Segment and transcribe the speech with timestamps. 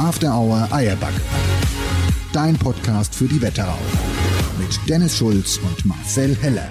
[0.00, 1.20] After Hour Eierbacke.
[2.32, 3.76] Dein Podcast für die Wetterau.
[4.58, 6.70] Mit Dennis Schulz und Marcel Heller.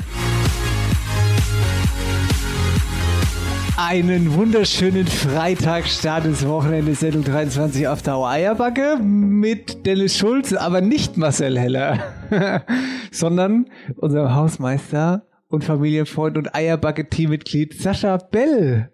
[3.78, 10.82] Einen wunderschönen Freitag, Start des Wochenendes, Sendung 23 auf der Eierbacke mit Dennis Schulz, aber
[10.82, 12.00] nicht Marcel Heller,
[13.12, 13.68] sondern
[13.98, 18.90] unserem Hausmeister und Familienfreund und Eierbacke-Teammitglied Sascha Bell.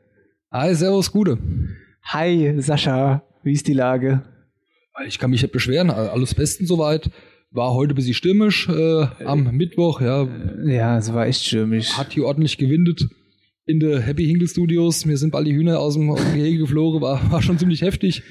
[0.51, 1.37] Hi, servus, Gude.
[2.03, 4.23] Hi, Sascha, wie ist die Lage?
[5.07, 7.09] Ich kann mich nicht beschweren, alles bestens soweit.
[7.51, 10.27] War heute ein bisschen stürmisch äh, am Mittwoch, ja.
[10.65, 11.97] Ja, es war echt stürmisch.
[11.97, 13.07] Hat hier ordentlich gewindet
[13.65, 15.05] in der Happy Hinkle Studios.
[15.05, 17.81] Mir sind bald die Hühner aus dem, aus dem Gehege geflogen, war, war schon ziemlich
[17.81, 18.23] heftig.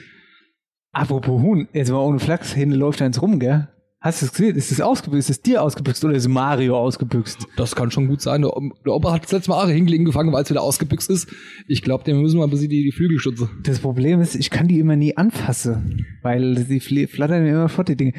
[0.92, 3.68] Apropos Huhn, jetzt mal ohne Flachs, hinten läuft eins rum, gell?
[4.04, 4.54] Hast du es gesehen?
[4.54, 5.30] Ist das ausgebüxt?
[5.30, 7.46] Ist das dir ausgebüxt oder ist Mario ausgebüxt?
[7.56, 8.42] Das kann schon gut sein.
[8.42, 11.26] Der, Opa hat das letzte Mal Aare hingelegen gefangen, weil es wieder ausgebüxt ist.
[11.68, 13.48] Ich glaube, dem müssen wir ein bisschen die, die Flügel schützen.
[13.62, 17.88] Das Problem ist, ich kann die immer nie anfassen, weil die flattern mir immer fort,
[17.88, 18.12] die Dinge.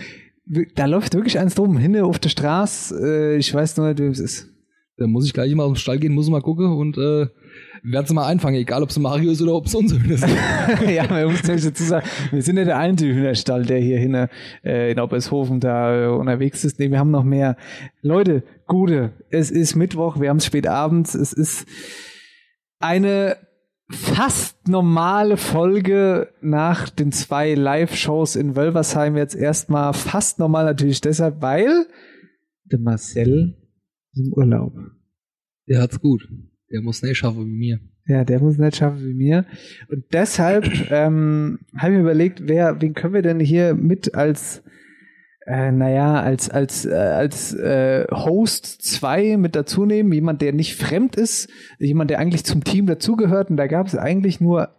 [0.73, 3.35] Da läuft wirklich eins drum, hinten auf der Straße.
[3.35, 4.54] Äh, ich weiß nur nicht, wie es ist.
[4.97, 7.27] Da muss ich gleich mal aus dem Stall gehen, muss mal gucken und äh,
[7.83, 10.37] werden sie mal einfangen, egal ob es Mario ist oder ob es unsere Hühner sind.
[10.89, 14.29] ja, man muss nämlich dazu sagen, wir sind ja der einzige Hühnerstall, der hier hinten
[14.63, 16.79] äh, in Obershofen da äh, unterwegs ist.
[16.79, 17.57] Nee, wir haben noch mehr.
[18.01, 21.67] Leute, Gute, es ist Mittwoch, wir haben es spät abends, es ist
[22.79, 23.35] eine
[23.91, 31.41] fast normale Folge nach den zwei Live-Shows in Wölversheim jetzt erstmal fast normal natürlich deshalb,
[31.41, 31.85] weil
[32.63, 33.64] der Marcel ist
[34.15, 34.73] im Urlaub.
[35.67, 36.27] Der hat's gut.
[36.71, 37.79] Der muss nicht schaffen wie mir.
[38.07, 39.45] Ja, der muss nicht schaffen wie mir.
[39.89, 44.63] Und deshalb ähm, habe ich mir überlegt, wer, wen können wir denn hier mit als,
[45.47, 50.11] äh, naja, als, als, äh, als äh, Host 2 mit dazu nehmen?
[50.11, 51.49] Jemand, der nicht fremd ist,
[51.79, 53.49] jemand, der eigentlich zum Team dazugehört.
[53.49, 54.75] Und da gab es eigentlich nur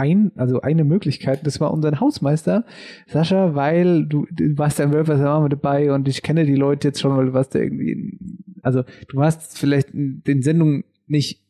[0.00, 2.64] ein, also eine Möglichkeit, das war unser Hausmeister,
[3.06, 6.88] Sascha, weil du, du warst ja im Wölfer mit dabei und ich kenne die Leute
[6.88, 8.18] jetzt schon, weil du warst ja irgendwie,
[8.62, 11.42] also du warst vielleicht in den Sendungen nicht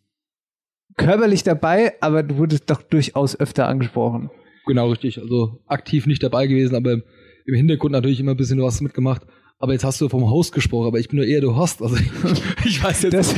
[0.96, 4.30] körperlich dabei, aber du wurdest doch durchaus öfter angesprochen.
[4.66, 5.20] Genau, richtig.
[5.20, 7.02] Also aktiv nicht dabei gewesen, aber im,
[7.46, 9.22] im Hintergrund natürlich immer ein bisschen was mitgemacht.
[9.58, 11.82] Aber jetzt hast du vom Host gesprochen, aber ich bin nur eher der Host.
[11.82, 12.10] Also ich,
[12.64, 13.14] ich weiß jetzt.
[13.14, 13.34] Das,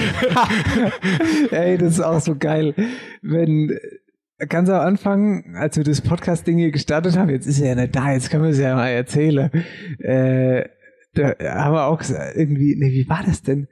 [1.50, 2.74] ey, das ist auch so geil.
[3.22, 3.76] Wenn
[4.48, 7.96] ganz am Anfang, als wir das Podcast-Ding hier gestartet haben, jetzt ist er ja nicht
[7.96, 9.50] da, jetzt können wir es ja mal erzählen.
[9.98, 10.64] Äh,
[11.14, 12.02] da haben wir auch
[12.34, 13.68] irgendwie, nee, wie war das denn?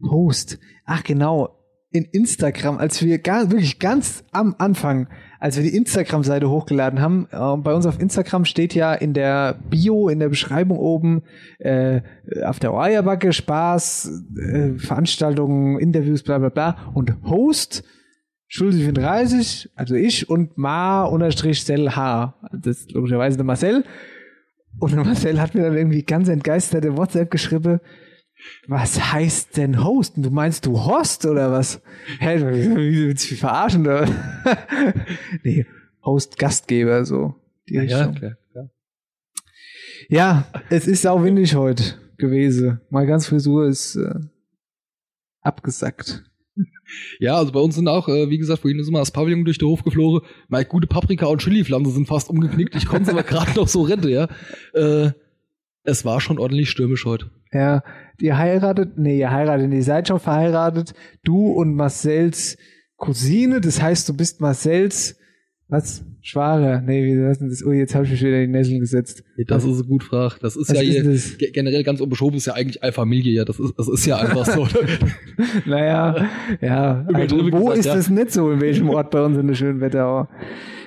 [0.00, 0.58] Post.
[0.84, 1.58] Ach genau,
[1.90, 5.08] in Instagram, als wir gar, wirklich ganz am Anfang,
[5.38, 9.58] als wir die Instagram-Seite hochgeladen haben, äh, bei uns auf Instagram steht ja in der
[9.70, 11.22] Bio, in der Beschreibung oben,
[11.58, 12.00] äh,
[12.44, 17.84] auf der Eierbacke, Spaß, äh, Veranstaltungen, Interviews, bla bla bla und Host
[18.56, 22.38] Schulze 34, also ich und Ma unterstrich Sell H.
[22.52, 23.82] Das ist logischerweise der Marcel.
[24.78, 27.80] Und der Marcel hat mir dann irgendwie ganz entgeistert in WhatsApp geschrieben,
[28.68, 30.22] was heißt denn Hosten?
[30.22, 31.82] Du meinst du Host oder was?
[32.20, 33.82] Hä, wie willst du mich verarschen?
[33.82, 34.06] Oder?
[35.42, 35.66] nee,
[36.04, 37.34] Host, Gastgeber, so.
[37.68, 38.70] Die ja, ja, klar, klar.
[40.08, 42.80] Ja, es ist auch windig heute gewesen.
[42.88, 44.14] Meine ganze Frisur ist äh,
[45.40, 46.22] abgesackt.
[47.18, 49.58] Ja, also bei uns sind auch, äh, wie gesagt, vorhin ist immer das Pavillon durch
[49.58, 50.26] den Hof geflogen.
[50.48, 52.74] Meine gute Paprika und Chili-Pflanzen sind fast umgeknickt.
[52.74, 54.28] Ich konnte aber gerade noch so retten, ja.
[54.72, 55.12] Äh,
[55.84, 57.30] es war schon ordentlich stürmisch heute.
[57.52, 57.82] Ja,
[58.20, 60.94] ihr heiratet, nee, ihr heiratet, ihr seid schon verheiratet.
[61.22, 62.56] Du und Marcells
[62.96, 65.18] Cousine, das heißt, du bist Marcells,
[65.68, 66.04] was?
[66.26, 66.80] Schwager?
[66.80, 67.62] Nee, wie heißt denn das?
[67.62, 69.22] Oh, jetzt habe ich mich wieder in die Nesseln gesetzt.
[69.46, 70.36] Das ist eine gute Frage.
[70.40, 73.44] Das ist was ja ist hier, generell ganz unbeschoben ist ja eigentlich Allfamilie, ja.
[73.44, 74.66] Das ist, das ist ja einfach so.
[75.66, 76.26] naja,
[76.62, 77.06] ja.
[77.12, 77.94] Also, wo gesagt, ist ja.
[77.94, 80.26] das nicht so, in welchem Ort bei uns in der schönen Wetterau?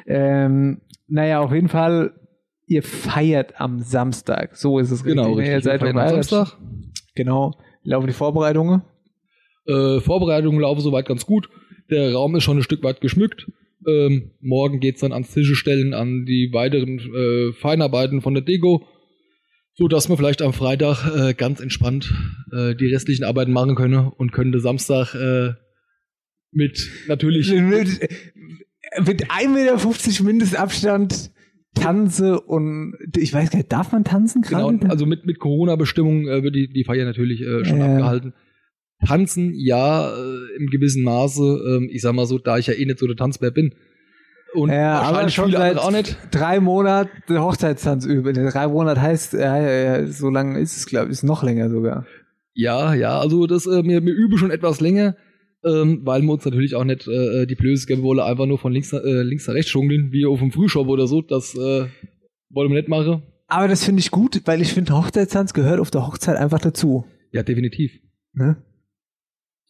[0.08, 2.14] Ähm, naja, auf jeden Fall
[2.66, 4.56] ihr feiert am Samstag.
[4.58, 5.54] So ist es Genau, richtig.
[5.54, 5.72] richtig.
[5.74, 6.10] Ihr seid am.
[6.10, 6.58] Samstag.
[7.14, 7.54] Genau.
[7.84, 8.82] Laufen die Vorbereitungen?
[9.68, 11.48] Äh, Vorbereitungen laufen soweit ganz gut.
[11.92, 13.48] Der Raum ist schon ein Stück weit geschmückt.
[13.86, 18.88] Ähm, morgen geht's dann ans Tische stellen, an die weiteren äh, Feinarbeiten von der Deko,
[19.74, 22.14] so dass wir vielleicht am Freitag äh, ganz entspannt
[22.52, 25.54] äh, die restlichen Arbeiten machen können und könnte Samstag äh,
[26.52, 28.10] mit natürlich Mit,
[29.06, 31.32] mit 1,50 Meter Mindestabstand
[31.76, 34.90] tanze und ich weiß gar nicht, darf man tanzen genau, gerade?
[34.90, 38.34] also mit mit Corona-Bestimmungen äh, wird die die Feier natürlich äh, schon abgehalten.
[39.06, 41.42] Tanzen, ja, äh, im gewissen Maße.
[41.42, 43.74] Ähm, ich sag mal so, da ich ja eh nicht so der Tanzbär bin.
[44.54, 46.18] Und ja, aber wahrscheinlich schon seit auch nicht.
[46.32, 48.34] drei Monaten Hochzeitstanz üben.
[48.34, 52.06] Drei Monate heißt, ja, ja, so lange ist es, glaube ich, ist noch länger sogar.
[52.54, 55.16] Ja, ja, also das äh, mir, mir übe schon etwas länger,
[55.64, 58.72] ähm, weil wir uns natürlich auch nicht äh, die Blöße geben wollen, einfach nur von
[58.74, 61.22] links, nach- äh, links nach rechts schunkeln, wie auf dem Frühshop oder so.
[61.22, 61.86] Das äh,
[62.50, 63.22] wollen wir nicht machen.
[63.48, 67.06] Aber das finde ich gut, weil ich finde, Hochzeitstanz gehört auf der Hochzeit einfach dazu.
[67.32, 67.92] Ja, definitiv.
[68.34, 68.58] Ne?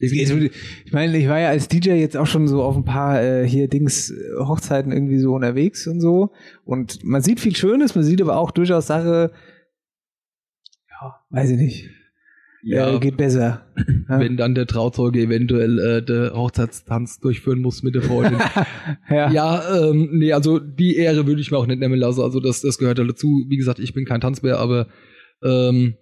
[0.00, 3.48] Ich meine, ich war ja als DJ jetzt auch schon so auf ein paar äh,
[3.48, 6.30] hier Dings äh, Hochzeiten irgendwie so unterwegs und so.
[6.64, 9.32] Und man sieht viel Schönes, man sieht aber auch durchaus Sache,
[10.88, 11.90] ja, weiß ich nicht,
[12.62, 13.66] Ja, äh, geht besser.
[14.08, 18.38] Wenn dann der Trauzeuge eventuell äh, der Hochzeitstanz durchführen muss mit der Freundin.
[19.10, 19.30] ja.
[19.32, 22.22] ja, ähm, nee, also die Ehre würde ich mir auch nicht nehmen lassen.
[22.22, 23.46] Also das, das gehört ja dazu.
[23.48, 24.86] Wie gesagt, ich bin kein Tanzbär, aber
[25.42, 25.94] ähm,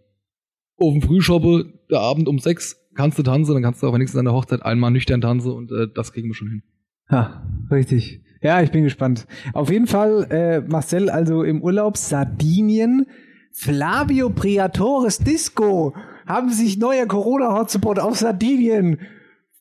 [0.76, 4.18] auf dem Frühschoppe, der Abend um sechs, kannst du tanzen, dann kannst du auch wenigstens
[4.18, 6.62] an der Hochzeit einmal nüchtern tanzen und äh, das kriegen wir schon hin.
[7.10, 8.20] Ha, richtig.
[8.42, 9.26] Ja, ich bin gespannt.
[9.54, 13.06] Auf jeden Fall, äh, Marcel also im Urlaub Sardinien.
[13.52, 15.94] Flavio Priatores Disco
[16.26, 18.98] haben sich neuer Corona-Hotspot auf Sardinien.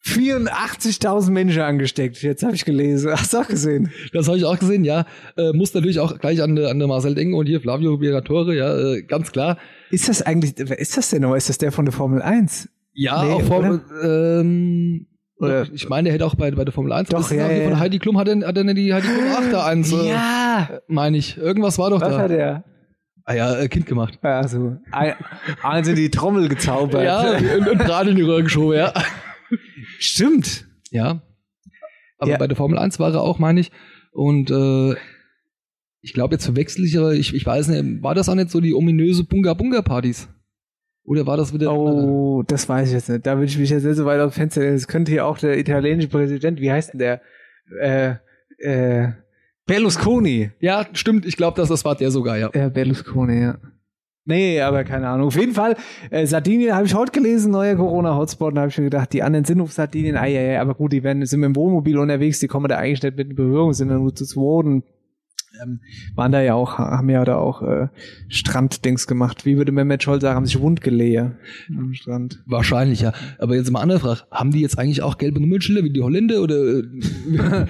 [0.03, 2.21] 84.000 Menschen angesteckt.
[2.21, 3.11] Jetzt habe ich gelesen.
[3.11, 3.89] Hast du auch gesehen?
[4.13, 5.05] Das habe ich auch gesehen, ja.
[5.37, 8.55] Äh, muss natürlich auch gleich an, der- an der Marcel denken und hier Flavio Beratore,
[8.55, 9.57] ja, äh, ganz klar.
[9.91, 11.37] Ist das eigentlich, wer ist das denn nochmal?
[11.37, 12.69] Ist das der von der Formel 1?
[12.95, 15.07] Ja, Nee, auch Formel, ähm,
[15.37, 17.73] Oder- ich meine, der hätte auch bei, bei der Formel 1 Doch, ja, ja, von
[17.73, 17.79] ja.
[17.79, 20.79] Heidi Klum hat er, hat er die Heidi Klum 8 da eins, äh, Ja!
[20.87, 21.37] meine ich.
[21.37, 22.17] Irgendwas war doch Was da.
[22.19, 22.63] hat er?
[23.25, 24.17] Ah ja, äh, Kind gemacht.
[24.21, 25.15] Also, ein-
[25.61, 27.03] also die Trommel gezaubert.
[27.03, 28.93] Ja, und, und Brat in die Röhre geschoben, ja.
[29.99, 30.65] Stimmt.
[30.91, 31.21] Ja.
[32.17, 32.37] Aber Ja.
[32.37, 33.71] bei der Formel 1 war er auch, meine ich.
[34.13, 34.95] Und äh,
[36.01, 38.61] ich glaube, jetzt verwechsel ich, aber ich, ich weiß nicht, war das auch nicht so
[38.61, 40.29] die ominöse Bunga-Bunga-Partys?
[41.05, 41.71] Oder war das wieder.
[41.71, 43.25] Oh, das weiß ich jetzt nicht.
[43.25, 44.71] Da würde ich mich jetzt nicht so weit aus dem Fenster.
[44.71, 47.21] Das könnte hier auch der italienische Präsident, wie heißt denn der?
[47.79, 48.15] Äh,
[48.57, 49.11] äh,
[49.65, 50.51] Berlusconi.
[50.59, 52.49] Ja, stimmt, ich glaube, dass das war der sogar, ja.
[52.53, 53.57] Ja, Berlusconi, ja.
[54.27, 55.27] Nee, aber keine Ahnung.
[55.27, 55.75] Auf jeden Fall,
[56.09, 59.45] äh, Sardinien habe ich heute gelesen, neuer Corona-Hotspot, da habe ich mir gedacht, die anderen
[59.45, 62.39] sind auf Sardinien, ah, ja, ja, aber gut, die werden, sind mit dem Wohnmobil unterwegs,
[62.39, 64.83] die kommen da eigentlich nicht mit in Berührung, sind dann nur zu zweit und
[65.63, 65.79] ähm,
[66.15, 67.87] waren da ja auch, haben ja da auch äh,
[68.27, 69.45] Stranddings gemacht.
[69.45, 71.35] Wie würde Mehmet Scholl sagen, haben sich wund gelehen
[71.69, 72.41] am Strand.
[72.45, 73.13] Wahrscheinlich, ja.
[73.39, 74.21] Aber jetzt mal eine Frage.
[74.31, 76.83] Haben die jetzt eigentlich auch gelbe Nummernschilder wie die Holländer oder äh,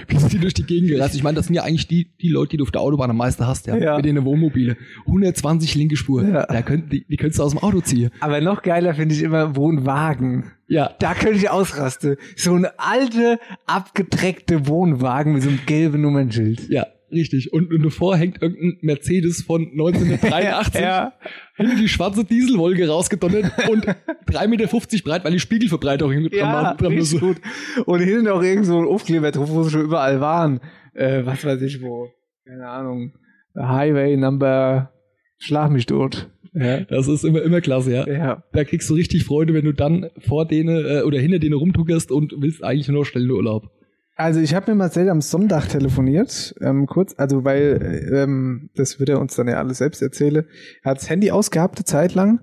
[0.08, 1.16] wie sind die durch die Gegend gereist?
[1.16, 3.18] Ich meine, das sind ja eigentlich die, die Leute, die du auf der Autobahn am
[3.18, 3.76] meisten hast, ja.
[3.76, 3.96] Ja.
[3.98, 4.78] Mit denen Wohnmobile.
[5.08, 6.24] 120 linke Spur.
[6.24, 6.46] Ja.
[6.46, 8.12] Da könnt, die, die könntest du aus dem Auto ziehen.
[8.20, 10.52] Aber noch geiler finde ich immer Wohnwagen.
[10.68, 10.96] Ja.
[11.00, 12.18] Da könnte ich ausrasten.
[12.36, 16.68] So eine alte, abgetreckte Wohnwagen mit so einem gelben Nummernschild.
[16.70, 17.54] Ja, richtig.
[17.54, 20.82] Und, und davor hängt irgendein Mercedes von 1983.
[20.82, 21.14] Ja.
[21.56, 24.68] Hinter die schwarze Dieselwolke rausgedonnert und 3,50 Meter
[25.04, 27.20] breit, weil die Spiegelverbreitung dran Ja, dran so.
[27.20, 27.38] gut.
[27.86, 30.62] Und hinten auch irgend so ein Aufkleber drauf, wo sie schon überall waren.
[30.94, 32.10] Äh, was weiß ich wo.
[32.46, 33.14] Keine Ahnung.
[33.58, 34.92] Highway Number
[35.38, 36.30] Schlag mich tot.
[36.56, 36.82] Ja.
[36.82, 38.08] Das ist immer, immer klasse, ja.
[38.08, 38.44] ja.
[38.54, 42.12] Da kriegst du richtig Freude, wenn du dann vor denen äh, oder hinter denen rumtuckerst
[42.12, 43.70] und willst eigentlich nur noch schnell in den Urlaub.
[44.16, 49.10] Also ich habe mir Marcel am Sonntag telefoniert, ähm, kurz, also weil ähm, das wird
[49.10, 50.46] er uns dann ja alles selbst erzählen.
[50.84, 52.40] Er hat das Handy ausgehabt, eine Zeit lang.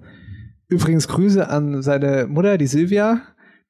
[0.68, 3.22] Übrigens Grüße an seine Mutter, die Silvia.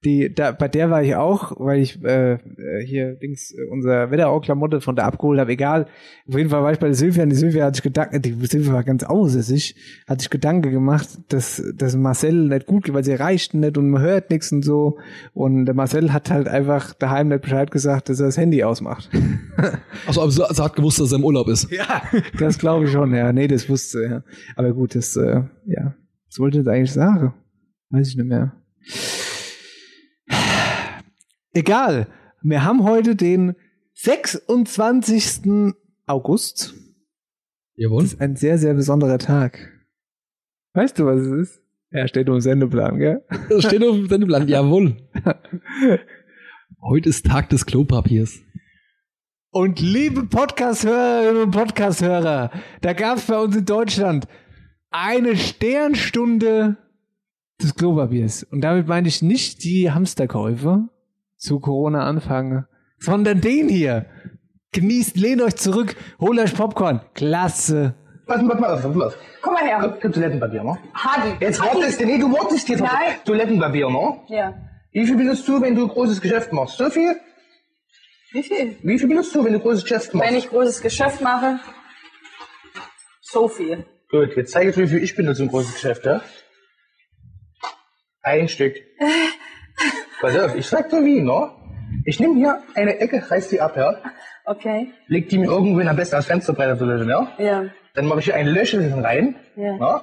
[0.04, 4.10] Die, da, bei der war ich auch, weil ich äh, äh, hier Dings, äh, unser
[4.10, 5.86] Wetterau-Klamotte von da abgeholt habe, egal.
[6.28, 8.34] Auf jeden Fall war ich bei der Silvia und die Silvia hat sich Gedanken, die
[8.46, 9.76] Silvia war ganz außer sich,
[10.08, 13.90] hat sich Gedanken gemacht, dass, dass Marcel nicht gut geht, weil sie reicht nicht und
[13.90, 14.98] man hört nichts und so.
[15.34, 19.08] Und der Marcel hat halt einfach daheim nicht Bescheid gesagt, dass er das Handy ausmacht.
[20.08, 21.70] Achso, aber so, also hat gewusst, dass er im Urlaub ist.
[21.70, 22.02] Ja,
[22.38, 23.32] das glaube ich schon, ja.
[23.32, 24.10] Nee, das wusste er.
[24.10, 24.24] Ja.
[24.56, 25.94] Aber gut, das, äh, ja.
[26.28, 27.34] Was wollte ich jetzt eigentlich sagen?
[27.90, 28.52] Weiß ich nicht mehr.
[31.54, 32.08] Egal.
[32.42, 33.54] Wir haben heute den
[33.94, 35.74] 26.
[36.06, 36.74] August.
[37.74, 38.02] Jawohl.
[38.02, 39.70] Das ist ein sehr, sehr besonderer Tag.
[40.72, 41.62] Weißt du, was es ist?
[41.90, 43.22] Ja, steht im Sendeplan, gell?
[43.58, 44.48] Steht auf dem Sendeplan.
[44.48, 44.96] Jawohl.
[46.80, 48.40] Heute ist Tag des Klopapiers.
[49.50, 54.26] Und liebe Podcast-Hörerinnen und Podcast-Hörer, da gab es bei uns in Deutschland
[54.90, 56.78] eine Sternstunde
[57.60, 58.42] des Klopapiers.
[58.44, 60.88] Und damit meine ich nicht die Hamsterkäufe
[61.42, 62.66] zu Corona-Anfang,
[62.98, 64.06] sondern den hier.
[64.72, 67.00] Genießt, lehnt euch zurück, holt euch Popcorn.
[67.14, 67.94] Klasse.
[68.26, 69.16] Warte, warte, warte, warte, warte.
[69.42, 69.98] Komm mal her.
[70.00, 70.78] Gib Toilettenpapier, ne?
[70.94, 71.44] Hadi.
[71.44, 72.80] Jetzt wartest du, nee, du wartest jetzt.
[72.80, 73.16] Nein.
[73.24, 74.20] Toilettenpapier, ne?
[74.28, 74.54] Ja.
[74.92, 76.78] Wie viel benutzt du, wenn du großes Geschäft machst?
[76.78, 77.16] So viel?
[78.30, 78.76] Wie viel?
[78.82, 80.30] Wie viel benutzt du, wenn du großes Geschäft machst?
[80.30, 81.58] Wenn ich großes Geschäft mache,
[83.20, 83.84] so viel.
[84.10, 86.22] Gut, jetzt zeige ich, wie viel ich benutze im großes Geschäft, ja?
[88.22, 88.76] Ein Stück.
[90.22, 91.50] Pass auf, ich sag dir wie, ne?
[92.06, 93.96] Ich nehme hier eine Ecke, reiß die ab, ja?
[94.44, 94.92] Okay.
[95.08, 97.28] Leg die mir irgendwo am besten als Fensterbretter zu löschen, ja?
[97.38, 97.64] Ja.
[97.94, 99.76] Dann mache ich hier ein Löchelchen rein, Ja.
[99.76, 100.00] ne?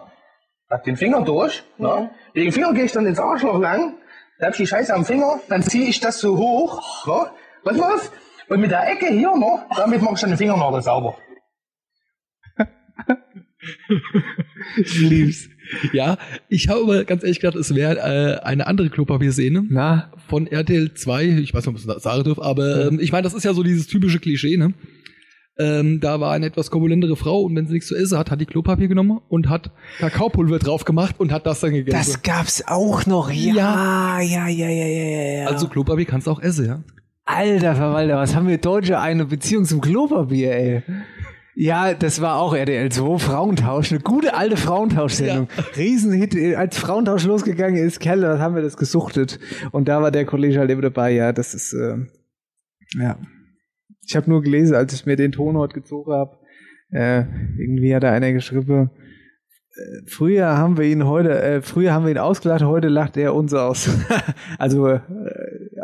[0.70, 2.12] Hab den Finger durch, ne?
[2.34, 3.96] Wegen Finger gehe ich dann ins Arschloch lang,
[4.40, 7.32] da hab ich die Scheiße am Finger, dann ziehe ich das so hoch, ne?
[7.64, 8.12] Pass mal auf.
[8.50, 9.66] Und mit der Ecke hier, ne?
[9.76, 11.16] Damit mache ich dann den Fingernagel sauber.
[14.78, 15.50] Ich lieb's.
[15.94, 20.48] Ja, ich habe aber ganz ehrlich gedacht, es wäre äh, eine andere Klopapierszene Na, von
[20.48, 21.26] RTL 2.
[21.26, 23.54] Ich weiß nicht, ob ich das sagen darf, aber ähm, ich meine, das ist ja
[23.54, 24.74] so dieses typische Klischee, ne?
[25.60, 28.40] Ähm, da war eine etwas korpulentere Frau und wenn sie nichts zu essen hat, hat
[28.40, 31.98] die Klopapier genommen und hat Kakaopulver drauf gemacht und hat das dann gegessen.
[31.98, 33.30] das gab's auch noch.
[33.30, 35.42] Ja, ja, ja, ja, ja, ja.
[35.42, 35.48] ja.
[35.48, 36.84] also Klopapier kannst du auch essen, ja?
[37.26, 40.84] Alter Verwalter, was haben wir Deutsche eine Beziehung zum Klopapier, ey?
[41.62, 45.50] Ja, das war auch RDL 2, Frauentausch, eine gute alte Frauentauschsendung.
[45.76, 49.42] Riesenhit, als Frauentausch losgegangen ist, Kerle, das haben wir das gesuchtet.
[49.74, 51.98] Und da war der Kollege halt eben dabei, ja, das ist, äh,
[52.98, 53.20] ja.
[54.08, 56.38] Ich habe nur gelesen, als ich mir den Ton heute gezogen habe,
[56.92, 57.26] äh,
[57.58, 58.92] irgendwie hat da einer geschrieben,
[59.76, 63.36] äh, früher haben wir ihn heute, äh, früher haben wir ihn ausgelacht, heute lacht er
[63.36, 63.90] uns aus.
[64.58, 65.02] also äh,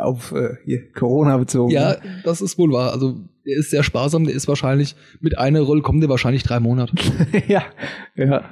[0.06, 1.72] auf äh, hier, Corona bezogen.
[1.72, 2.92] Ja, das ist wohl wahr.
[2.92, 6.60] Also der ist sehr sparsam, der ist wahrscheinlich mit einer Rolle kommt der wahrscheinlich drei
[6.60, 6.94] Monate.
[7.48, 7.64] ja,
[8.16, 8.44] ja.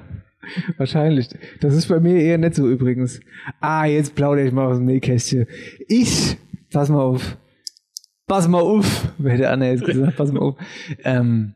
[0.76, 1.30] Wahrscheinlich.
[1.60, 3.20] Das ist bei mir eher nicht so übrigens.
[3.60, 5.46] Ah, jetzt plaudere ich mal aus dem Nähkästchen.
[5.88, 6.36] Ich,
[6.70, 7.38] pass mal auf.
[8.26, 10.56] Pass mal auf, hätte Anna jetzt gesagt, pass mal auf.
[11.02, 11.54] Ähm,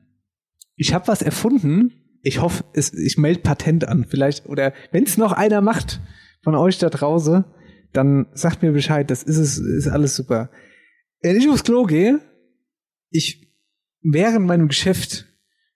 [0.76, 1.92] ich habe was erfunden.
[2.22, 4.06] Ich hoffe, es, ich melde Patent an.
[4.08, 6.00] Vielleicht, oder wenn es noch einer macht
[6.42, 7.44] von euch da draußen,
[7.92, 9.10] dann sagt mir Bescheid.
[9.10, 10.50] Das ist es, ist alles super.
[11.22, 12.20] Wenn ich aufs Klo gehe,
[13.10, 13.48] ich
[14.02, 15.26] während meinem Geschäft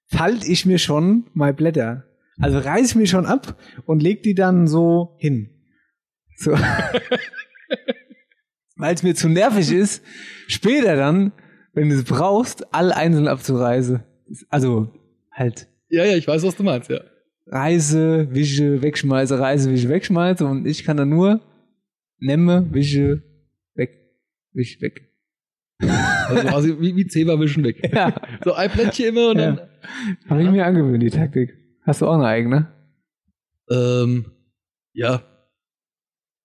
[0.06, 2.04] falte ich mir schon mal Blätter.
[2.38, 5.50] Also reiß mir schon ab und leg die dann so hin.
[6.36, 6.52] So.
[8.76, 10.02] Weil es mir zu nervig ist,
[10.48, 11.32] später dann,
[11.72, 14.02] wenn du es brauchst, alle einzeln abzureisen.
[14.48, 14.92] Also
[15.30, 17.00] halt Ja, ja, ich weiß, was du meinst, ja.
[17.46, 21.40] Reise, Wische, wegschmeiße, Reise, Wische, wegschmeiße und ich kann dann nur
[22.22, 23.22] nehme, Wische,
[23.74, 23.90] weg,
[24.52, 25.08] Wisch, weg.
[25.80, 27.82] Also quasi wie, wie Zebra wischen weg.
[27.92, 28.14] Ja,
[28.44, 29.60] So ein Plättchen immer und dann.
[30.28, 31.54] habe ich mir angewöhnt, die Taktik.
[31.82, 32.68] Hast du auch eine eigene?
[33.68, 34.26] Ähm,
[34.92, 35.22] ja.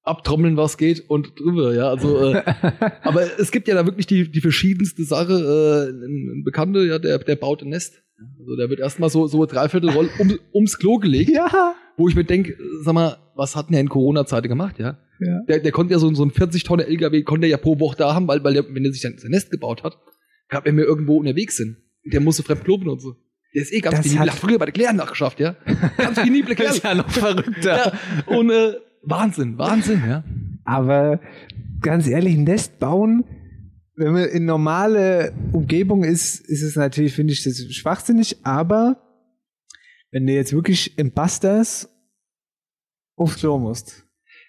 [0.01, 1.89] Abtrommeln, was geht und drüber, ja.
[1.89, 2.41] Also, äh,
[3.03, 5.34] aber es gibt ja da wirklich die, die verschiedenste Sache.
[5.34, 8.01] Äh, ein, Bekannter, ja, der, der baut ein Nest.
[8.39, 11.75] Also der wird erstmal so, so dreiviertel Roll um, ums Klo gelegt, Ja.
[11.98, 14.98] wo ich mir denke, sag mal, was hat denn der in Corona-Zeiten gemacht, ja?
[15.19, 15.41] Ja.
[15.47, 17.97] Der, der konnte ja so, so ein 40 Tonne LKW, konnte er ja pro Woche
[17.97, 19.97] da haben, weil, weil der, wenn er sich dann sein Nest gebaut hat,
[20.50, 21.77] gab er mir irgendwo unterwegs sind.
[22.05, 23.15] Der musste fremd Klo benutzen.
[23.55, 24.29] Der ist eh ganz Das penibel.
[24.31, 25.55] hat- früher bei der Klären nachgeschafft, ja?
[25.97, 26.69] Ganz penible Kerl.
[26.75, 27.93] ist ja noch verrückter.
[28.27, 30.24] Ja, und äh, Wahnsinn, Wahnsinn, ja.
[30.65, 31.19] Aber
[31.81, 33.24] ganz ehrlich, ein Nest bauen,
[33.95, 39.01] wenn man in normale Umgebung ist, ist es natürlich, finde ich, das schwachsinnig, aber
[40.12, 41.89] wenn du jetzt wirklich im Busters
[43.15, 44.05] aufs Klo musst,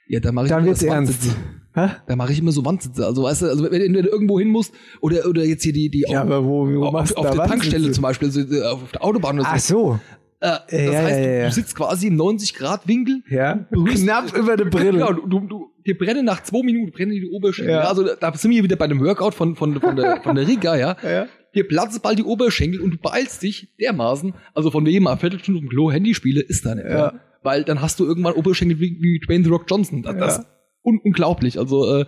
[0.08, 1.12] Ja, da mache ich dann immer wird's so ernst.
[1.22, 1.36] Wandsitze.
[1.74, 1.88] Hä?
[2.06, 3.04] Da mache ich immer so Wandsitze.
[3.06, 5.90] Also weißt du, also wenn, wenn du irgendwo hin musst oder oder jetzt hier die
[5.90, 7.44] die Ja, aber wo, wo auf, auf der?
[7.46, 9.74] Tankstelle zum Beispiel, also äh, auf der Autobahn oder Ach so.
[9.92, 10.00] so,
[10.40, 11.46] Äh, das ja, heißt, ja, du- ja.
[11.46, 13.22] du sitzt quasi im 90 Grad Winkel.
[13.28, 14.92] ja, Berührst- knapp über der Brille.
[14.92, 17.74] Genau, du, du, dir brennen nach zwei Minuten brennen die Oberschenkel.
[17.74, 17.82] Ja.
[17.82, 20.76] Also da sind wir wieder bei dem Workout von von von der von der Riga,
[20.76, 20.96] ja.
[21.04, 21.26] Ja.
[21.54, 24.34] Dir platzen bald die Oberschenkel und du beeilst dich dermaßen.
[24.54, 26.86] Also von wem mal eine Viertelstunde im Klo Handyspiele ist da nicht.
[26.86, 27.14] Ja.
[27.48, 30.02] Weil dann hast du irgendwann Oberschenkel wie, wie Dwayne The Rock Johnson.
[30.02, 30.42] Das, das Ja.
[30.42, 30.48] ist
[30.82, 31.58] un unglaublich.
[31.58, 32.04] Also äh,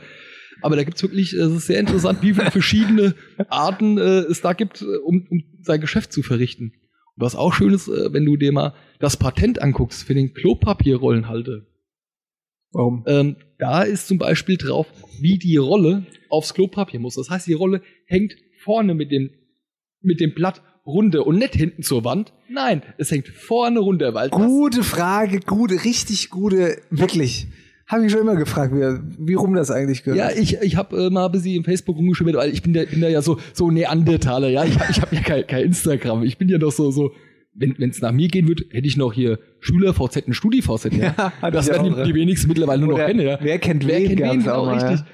[0.63, 3.15] aber da gibt's wirklich, äh, es ist sehr interessant, wie viele verschiedene
[3.49, 6.73] Arten äh, es da gibt, äh, um, um sein Geschäft zu verrichten.
[7.17, 10.35] Und was auch schön ist, äh, wenn du dir mal das Patent anguckst für den
[10.35, 11.63] Klopapierrollenhalter.
[12.73, 13.05] Warum?
[13.07, 14.87] Ähm, da ist zum Beispiel drauf,
[15.21, 17.15] wie die Rolle aufs Klopapier muss.
[17.17, 19.31] Das heißt, die Rolle hängt vorne mit dem,
[20.03, 22.33] mit dem Blatt runter und nicht hinten zur Wand.
[22.49, 27.49] Nein, es hängt vorne runter, weil Gute Frage, gute, richtig gute, wirklich.
[27.87, 30.19] Habe ich schon immer gefragt, wie, wie rum das eigentlich gehört.
[30.19, 32.85] Ja, ich, ich habe äh, mal ein bisschen im Facebook rumgeschwimmt, weil ich bin da,
[32.85, 34.65] bin da ja so, so Neandertaler, ja.
[34.65, 36.23] Ich, ich habe ja kein, kein Instagram.
[36.23, 37.11] Ich bin ja doch so, so,
[37.55, 41.33] wenn es nach mir gehen würde, hätte ich noch hier Schüler-VZ und Studi-VZ, ja.
[41.43, 43.39] Ja, das werden die, die wenigsten mittlerweile nur Oder noch kennen, ja.
[43.41, 45.01] wer kennt Wer wen, kennt wen, genau, auch mal, richtig.
[45.01, 45.07] ja.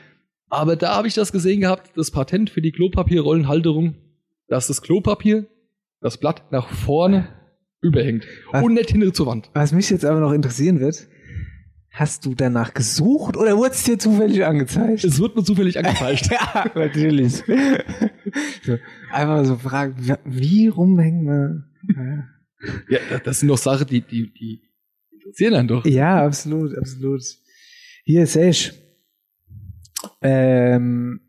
[0.48, 3.96] Aber da habe ich das gesehen gehabt, das Patent für die Klopapierrollenhalterung,
[4.48, 5.46] dass das Klopapier,
[6.06, 7.28] das Blatt nach vorne
[7.82, 8.62] überhängt Was?
[8.62, 9.50] und nicht hinter zur Wand.
[9.54, 11.06] Was mich jetzt aber noch interessieren wird,
[11.90, 15.04] hast du danach gesucht oder wurde es dir zufällig angezeigt?
[15.04, 16.30] Es wird mir zufällig angezeigt.
[16.30, 17.42] ja, natürlich.
[18.62, 18.78] so,
[19.10, 19.94] einfach so fragen,
[20.24, 21.64] wie- rumhängen wir?
[22.88, 24.62] ja, das sind doch Sachen, die, die, die
[25.12, 25.84] interessieren einen doch.
[25.86, 27.22] Ja, absolut, absolut.
[28.04, 28.72] Hier, Sesh.
[30.22, 31.20] Ähm,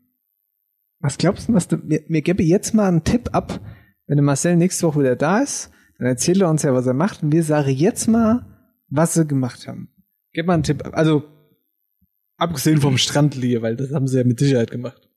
[1.00, 3.60] was glaubst du, was du, mir, mir gebe jetzt mal einen Tipp ab,
[4.08, 6.94] wenn der Marcel nächste Woche wieder da ist, dann erzählt er uns ja, was er
[6.94, 8.44] macht und wir sagen jetzt mal,
[8.88, 9.90] was sie gemacht haben.
[10.32, 10.82] Gib mal einen Tipp.
[10.92, 11.24] Also,
[12.36, 15.08] abgesehen vom Strandliege, weil das haben sie ja mit Sicherheit gemacht.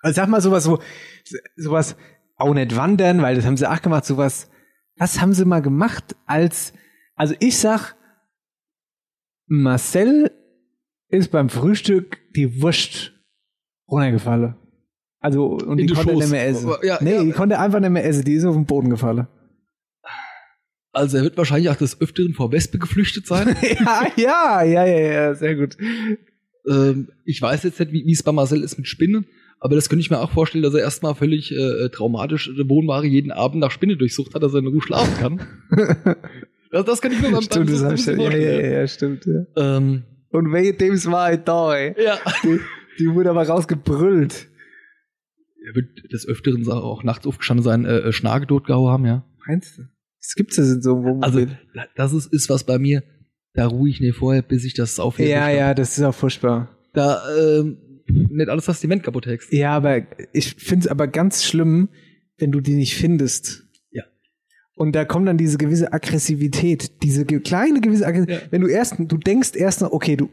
[0.00, 0.80] Also sag mal sowas, so,
[1.56, 1.96] sowas,
[2.36, 4.50] auch nicht wandern, weil das haben sie auch gemacht, sowas,
[4.96, 6.72] was haben sie mal gemacht als,
[7.14, 7.94] also ich sag,
[9.46, 10.30] Marcel
[11.08, 13.12] ist beim Frühstück die Wurst
[13.88, 14.59] runtergefallen.
[15.20, 16.22] Also, und die den konnte Schoß.
[16.22, 16.70] nicht mehr essen.
[16.82, 17.22] Ja, nee, ja.
[17.22, 19.26] die konnte einfach nicht mehr essen, die ist auf den Boden gefallen.
[20.92, 23.54] Also er wird wahrscheinlich auch des Öfteren vor Wespe geflüchtet sein.
[23.82, 25.76] ja, ja, ja, ja, ja, sehr gut.
[26.68, 29.26] ähm, ich weiß jetzt nicht, wie es bei Marcel ist mit Spinnen,
[29.60, 33.30] aber das könnte ich mir auch vorstellen, dass er erstmal völlig äh, traumatisch Wohnware jeden
[33.30, 35.40] Abend nach Spinne durchsucht hat, dass er in Ruhe schlafen kann.
[36.72, 39.76] das, das kann ich mir beim Stimmt, das hab ich, ja, ja, ja, stimmt, ja.
[39.76, 41.94] Ähm, Und wehe, dem war ich da, ey.
[42.02, 42.18] ja.
[42.42, 42.58] Die,
[42.98, 44.49] die wurde aber rausgebrüllt.
[45.66, 49.24] Er wird des Öfteren auch nachts aufgestanden sein, äh, äh, Schnage totgehauen haben, ja.
[49.46, 49.82] Meinst du?
[50.20, 51.24] Das gibt's in so einem Wohnmobil.
[51.24, 53.02] Also, da- das ist, ist was bei mir,
[53.54, 55.28] da ruhe ich nicht vorher, bis ich das aufhebe.
[55.30, 56.76] ja, ja, das ist auch furchtbar.
[56.92, 59.52] Da, ähm, nicht alles das Zement kaputt hexst.
[59.52, 60.02] Ja, aber
[60.32, 61.88] ich find's aber ganz schlimm,
[62.38, 63.64] wenn du die nicht findest.
[63.92, 64.02] Ja.
[64.74, 68.42] Und da kommt dann diese gewisse Aggressivität, diese kleine gewisse Aggressivität.
[68.46, 68.48] Ja.
[68.52, 70.28] Wenn du erst, du denkst erst noch, okay, du,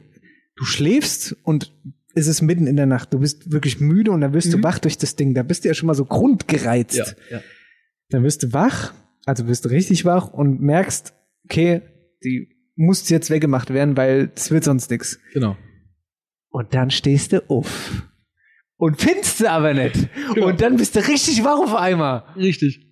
[0.55, 1.73] du schläfst und
[2.17, 4.63] es ist mitten in der Nacht, du bist wirklich müde und dann wirst du Mhm.
[4.63, 5.33] wach durch das Ding.
[5.33, 6.95] Da bist du ja schon mal so grundgereizt.
[6.97, 7.41] Ja, ja.
[8.09, 8.93] Dann wirst du wach,
[9.25, 11.13] also wirst du richtig wach und merkst,
[11.45, 11.81] okay,
[12.23, 15.19] die muss jetzt weggemacht werden, weil es wird sonst nix.
[15.33, 15.57] Genau.
[16.49, 18.03] Und dann stehst du auf.
[18.77, 20.07] Und findest sie aber nicht.
[20.33, 20.47] Genau.
[20.47, 22.23] Und dann bist du richtig wach auf einmal.
[22.35, 22.85] Richtig.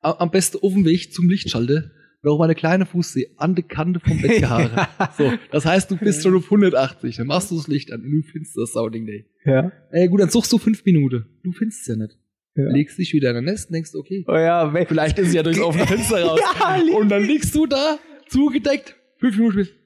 [0.00, 1.90] Am besten auf dem Weg zum Lichtschalter
[2.22, 4.88] noch mal eine kleine Fußsee an der Kante vom Bett gehaare.
[5.18, 8.10] So, das heißt, du bist schon auf 180, dann machst du das Licht an und
[8.12, 9.26] du findest das Sauding Day.
[9.44, 9.72] Ja.
[9.90, 11.26] Äh, gut, dann suchst du fünf Minuten.
[11.42, 12.16] Du findest es ja nicht.
[12.54, 12.68] Ja.
[12.70, 15.36] Legst dich wieder in ein Nest und denkst, okay, Oh ja, we- vielleicht ist sie
[15.36, 16.38] ja durchs offene Fenster raus.
[16.60, 19.78] Ja, und dann liegst du da, zugedeckt, fünf Minuten später.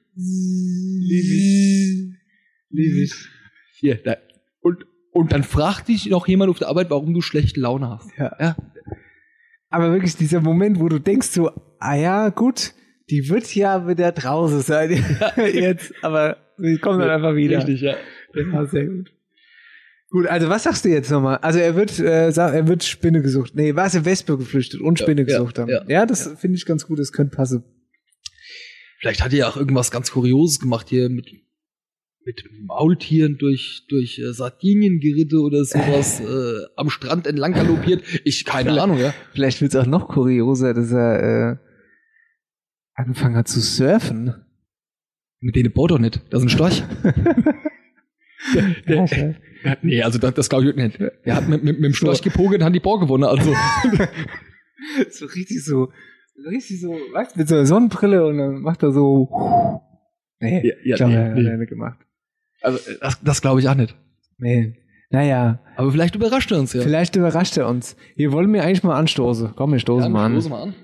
[2.69, 3.13] Lieb ich.
[3.79, 4.17] Hier, da.
[4.61, 8.09] Und, und dann fragt dich noch jemand auf der Arbeit, warum du schlechte Laune hast.
[8.17, 8.35] Ja.
[8.39, 8.57] Ja.
[9.69, 12.73] Aber wirklich dieser Moment, wo du denkst so, ah ja, gut,
[13.09, 14.91] die wird ja wieder draußen sein
[15.53, 17.59] jetzt, aber sie kommt dann einfach wieder.
[17.59, 17.95] Richtig, ja.
[18.33, 19.11] Ja, sehr gut.
[20.09, 21.37] Gut, also was sagst du jetzt nochmal?
[21.37, 23.55] Also er wird, äh, er wird Spinne gesucht.
[23.55, 25.69] Nee, was er Wespe geflüchtet und Spinne ja, gesucht haben.
[25.69, 25.83] ja.
[25.87, 27.63] Ja, das finde ich ganz gut, das könnte passen.
[28.99, 31.27] Vielleicht hat er ja auch irgendwas ganz Kurioses gemacht hier mit,
[32.27, 38.03] mit Maultieren durch, durch äh, Sardinien geritten oder sowas, äh, am Strand entlang galoppiert.
[38.25, 39.13] Ich, keine Vielleicht- Ahnung, ja.
[39.31, 41.57] Vielleicht wird es auch noch kurioser, dass er äh,
[42.95, 44.35] angefangen hat zu surfen.
[45.39, 46.21] Mit denen baut doch nicht.
[46.29, 46.83] Das ist ein Storch.
[48.85, 49.11] Weiß.
[49.63, 50.99] Ja, nee, also das, das glaube ich nicht.
[51.25, 53.23] Der hat mit, mit, mit dem Storch gepogelt und hat die Bohr gewonnen.
[53.23, 53.51] Also,
[55.09, 55.91] so richtig so,
[56.35, 59.81] so richtig so, weißt du, mit so einer Sonnenbrille und dann macht er so.
[60.39, 61.49] Nee, Ja, ja, ich glaube, nee, er hat nee.
[61.49, 61.97] er nicht gemacht.
[62.61, 63.95] Also äh, das, das glaube ich auch nicht.
[64.37, 64.75] Nee.
[65.09, 66.81] Naja, Aber vielleicht überrascht er uns ja.
[66.81, 67.95] vielleicht überrascht er uns.
[68.15, 69.53] Hier wollen wir eigentlich mal anstoßen.
[69.55, 70.33] Komm, wir stoßen ja, mal an.
[70.33, 70.75] stoßen wir an.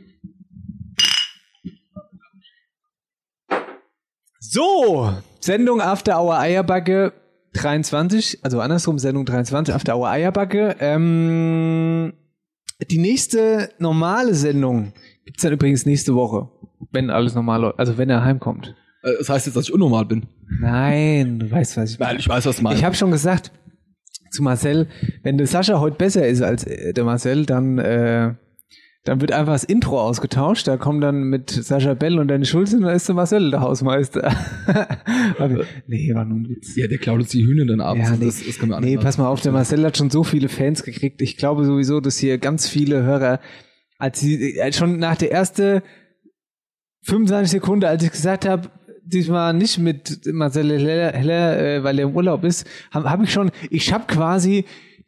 [4.40, 7.12] So, Sendung After Hour Eierbacke
[7.54, 10.76] 23, also andersrum Sendung 23 After Hour Eierbacke.
[10.80, 12.14] Ähm,
[12.90, 14.94] die nächste normale Sendung
[15.26, 16.50] gibt's dann übrigens nächste Woche,
[16.92, 18.76] wenn alles normal läuft, also wenn er heimkommt.
[19.04, 20.26] Äh, Das heißt jetzt, dass ich unnormal bin.
[20.60, 22.80] Nein, du weißt, was ich Weil ich weiß, was du meinst.
[22.80, 23.52] Ich habe schon gesagt
[24.32, 24.88] zu Marcel,
[25.22, 28.34] wenn der Sascha heute besser ist als äh, der Marcel, dann äh,
[29.06, 30.66] dann wird einfach das Intro ausgetauscht.
[30.66, 33.62] Da kommt dann mit Sascha Bell und Dennis Schulze und dann ist der Marcel der
[33.62, 34.34] Hausmeister.
[35.88, 36.76] Nee, war nur ein Witz.
[36.78, 38.10] ja, der klaut uns die Hühner dann abends.
[38.10, 40.48] Ja, nee, das, das nee nicht pass mal auf, der Marcel hat schon so viele
[40.48, 41.22] Fans gekriegt.
[41.22, 43.40] Ich glaube sowieso, dass hier ganz viele Hörer,
[43.98, 45.82] als sie äh, schon nach der ersten
[47.04, 48.70] 25 Sekunden, als ich gesagt habe,
[49.06, 53.32] diesmal nicht mit Marcel Heller, Heller äh, weil er im Urlaub ist, habe hab ich
[53.32, 54.66] schon, ich habe quasi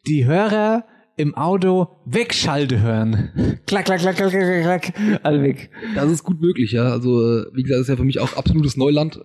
[0.07, 0.85] die Hörer
[1.17, 3.59] im Auto wegschalte hören.
[3.65, 5.69] klack, klack, klack, klack, klack, klack, all weg.
[5.95, 6.91] Das ist gut möglich, ja.
[6.91, 9.21] Also, äh, wie gesagt, das ist ja für mich auch absolutes Neuland,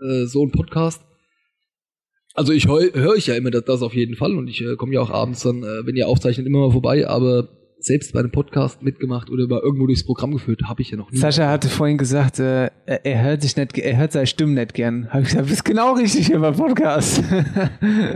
[0.00, 1.02] äh, so ein Podcast.
[2.34, 4.74] Also ich höre hör ich ja immer das, das auf jeden Fall und ich äh,
[4.74, 7.48] komme ja auch abends dann, äh, wenn ihr aufzeichnet, immer mal vorbei, aber
[7.84, 11.10] selbst bei einem Podcast mitgemacht oder mal irgendwo durchs Programm geführt, habe ich ja noch
[11.10, 11.18] nie.
[11.18, 15.10] Sascha hatte vorhin gesagt, äh, er hört sich nicht, er hört seine Stimmen nicht gern.
[15.10, 17.22] Habe ich gesagt, bist genau richtig hier beim Podcast.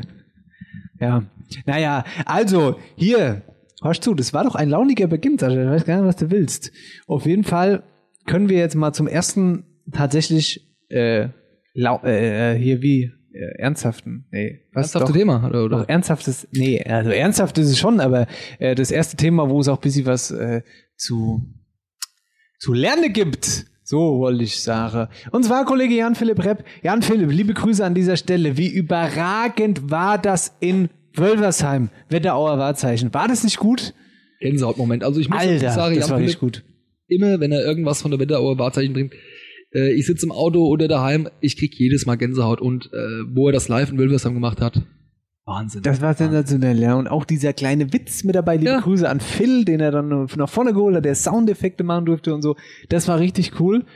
[1.00, 1.22] ja.
[1.66, 3.42] Naja, also, hier,
[3.82, 5.62] hörst zu, das war doch ein launiger Beginn, Sascha.
[5.62, 6.72] Ich weiß gar nicht, was du willst.
[7.06, 7.82] Auf jeden Fall
[8.26, 11.28] können wir jetzt mal zum ersten tatsächlich äh,
[11.74, 15.64] lau äh, hier wie äh, ernsthaften, nee, was Ernsthafte doch, Thema, oder?
[15.64, 15.78] oder?
[15.80, 18.26] doch ernsthaftes, nee, also ernsthaft ist es schon, aber
[18.58, 20.62] äh, das erste Thema, wo es auch ein bisschen was äh,
[20.96, 21.42] zu,
[22.58, 23.66] zu lernen gibt.
[23.84, 25.08] So wollte ich sagen.
[25.30, 26.64] Und zwar Kollege Jan-Philipp Repp.
[26.82, 28.58] Jan-Philipp, liebe Grüße an dieser Stelle.
[28.58, 31.88] Wie überragend war das in Wölversheim?
[32.10, 33.14] Wetterauer Wahrzeichen.
[33.14, 33.94] War das nicht gut?
[34.40, 35.04] Gänsehautmoment.
[35.04, 36.64] Also ich muss Alter, sagen, das Jan war Philipp, richtig gut.
[37.06, 39.14] immer, wenn er irgendwas von der Wetterauer Wahrzeichen bringt,
[39.74, 42.96] äh, ich sitze im Auto oder daheim, ich krieg jedes Mal Gänsehaut und äh,
[43.32, 44.82] wo er das live in Wölversheim gemacht hat,
[45.48, 45.82] Wahnsinn.
[45.82, 46.94] Das war sensationell, ja.
[46.94, 48.56] Und auch dieser kleine Witz mit dabei.
[48.56, 48.80] Liebe Ja.
[48.80, 52.42] Grüße an Phil, den er dann nach vorne geholt hat, der Soundeffekte machen durfte und
[52.42, 52.54] so.
[52.90, 53.86] Das war richtig cool.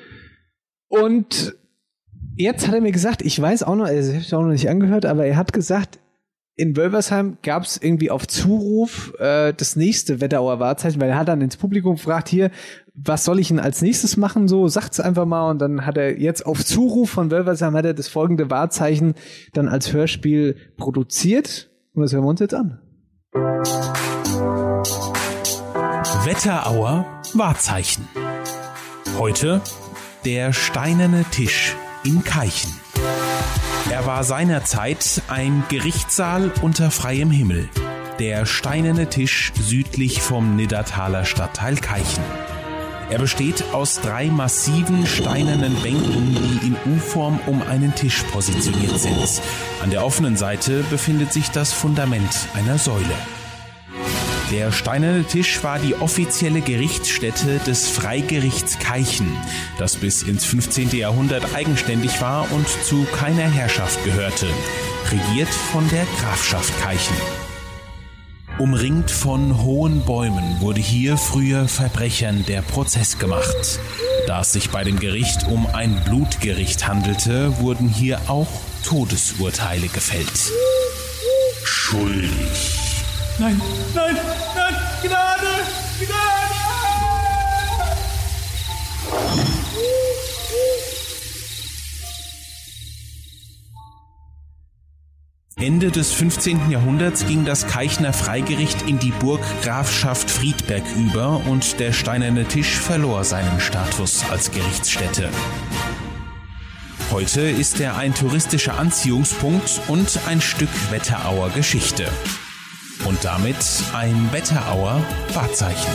[0.88, 1.54] Und
[2.36, 4.50] jetzt hat er mir gesagt, ich weiß auch noch, also ich habe es auch noch
[4.50, 5.98] nicht angehört, aber er hat gesagt,
[6.54, 11.28] in Wölversheim gab es irgendwie auf Zuruf äh, das nächste Wetterauer Wahrzeichen, weil er hat
[11.28, 12.50] dann ins Publikum gefragt, hier,
[12.94, 14.48] was soll ich denn als nächstes machen?
[14.48, 15.50] So, sagt's einfach mal.
[15.50, 19.14] Und dann hat er jetzt auf Zuruf von Wölversheim hat er das folgende Wahrzeichen
[19.54, 21.70] dann als Hörspiel produziert.
[21.94, 22.80] Und das hören wir uns jetzt an.
[26.24, 28.06] Wetterauer Wahrzeichen.
[29.18, 29.62] Heute
[30.24, 32.81] der steinerne Tisch in Keichen.
[33.90, 37.68] Er war seinerzeit ein Gerichtssaal unter freiem Himmel.
[38.18, 42.22] Der steinerne Tisch südlich vom Niddertaler Stadtteil Keichen.
[43.10, 49.42] Er besteht aus drei massiven steinernen Bänken, die in U-Form um einen Tisch positioniert sind.
[49.82, 53.14] An der offenen Seite befindet sich das Fundament einer Säule.
[54.52, 59.32] Der steinerne Tisch war die offizielle Gerichtsstätte des Freigerichts Keichen,
[59.78, 60.90] das bis ins 15.
[60.90, 64.46] Jahrhundert eigenständig war und zu keiner Herrschaft gehörte,
[65.10, 67.16] regiert von der Grafschaft Keichen.
[68.58, 73.80] Umringt von hohen Bäumen wurde hier früher Verbrechern der Prozess gemacht.
[74.26, 78.50] Da es sich bei dem Gericht um ein Blutgericht handelte, wurden hier auch
[78.84, 80.52] Todesurteile gefällt.
[81.64, 82.81] Schuldig.
[83.38, 83.60] Nein,
[83.94, 84.16] nein,
[84.54, 85.46] nein, Gnade,
[85.98, 86.42] Gnade!
[95.56, 96.70] Ende des 15.
[96.70, 103.24] Jahrhunderts ging das Keichner Freigericht in die Burggrafschaft Friedberg über und der steinerne Tisch verlor
[103.24, 105.30] seinen Status als Gerichtsstätte.
[107.12, 112.08] Heute ist er ein touristischer Anziehungspunkt und ein Stück Wetterauer Geschichte.
[113.06, 113.56] Und damit
[113.94, 115.02] ein Wetterauer
[115.34, 115.92] Wahrzeichen.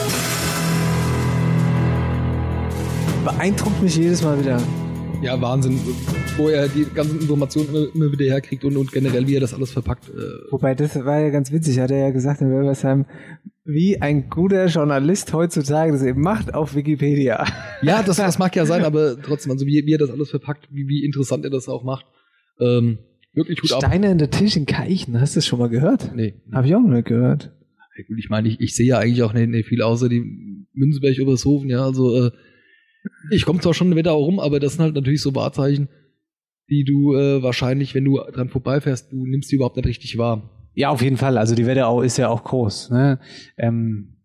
[3.24, 4.62] Beeindruckt mich jedes Mal wieder.
[5.22, 5.80] Ja, Wahnsinn,
[6.36, 9.54] wo er die ganzen Informationen immer, immer wieder herkriegt und, und generell, wie er das
[9.54, 10.10] alles verpackt.
[10.10, 13.06] Äh, Wobei, das war ja ganz witzig, hat er ja gesagt in Wölversheim,
[13.64, 17.46] wie ein guter Journalist heutzutage das eben macht auf Wikipedia.
[17.82, 20.68] ja, das, das mag ja sein, aber trotzdem, also wie, wie er das alles verpackt,
[20.72, 22.06] wie, wie interessant er das auch macht.
[22.60, 23.00] Ähm,
[23.38, 23.70] wirklich gut.
[23.70, 26.14] Steine in der Tisch in Keichen, hast du das schon mal gehört?
[26.14, 26.34] Nee.
[26.52, 27.54] Habe ich auch noch nicht gehört.
[27.98, 30.22] Ja, gut, ich meine, ich, ich sehe ja eigentlich auch nicht, nicht viel außer die
[30.74, 32.32] Münzenberg Obershofen, ja, also äh,
[33.32, 35.88] ich komme zwar schon wieder auch rum, aber das sind halt natürlich so Wahrzeichen,
[36.70, 40.70] die du äh, wahrscheinlich, wenn du dran vorbeifährst, du nimmst die überhaupt nicht richtig wahr.
[40.74, 41.38] Ja, auf jeden Fall.
[41.38, 42.92] Also die Wetterau ist ja auch groß.
[42.92, 43.20] Ne?
[43.58, 44.17] Ähm,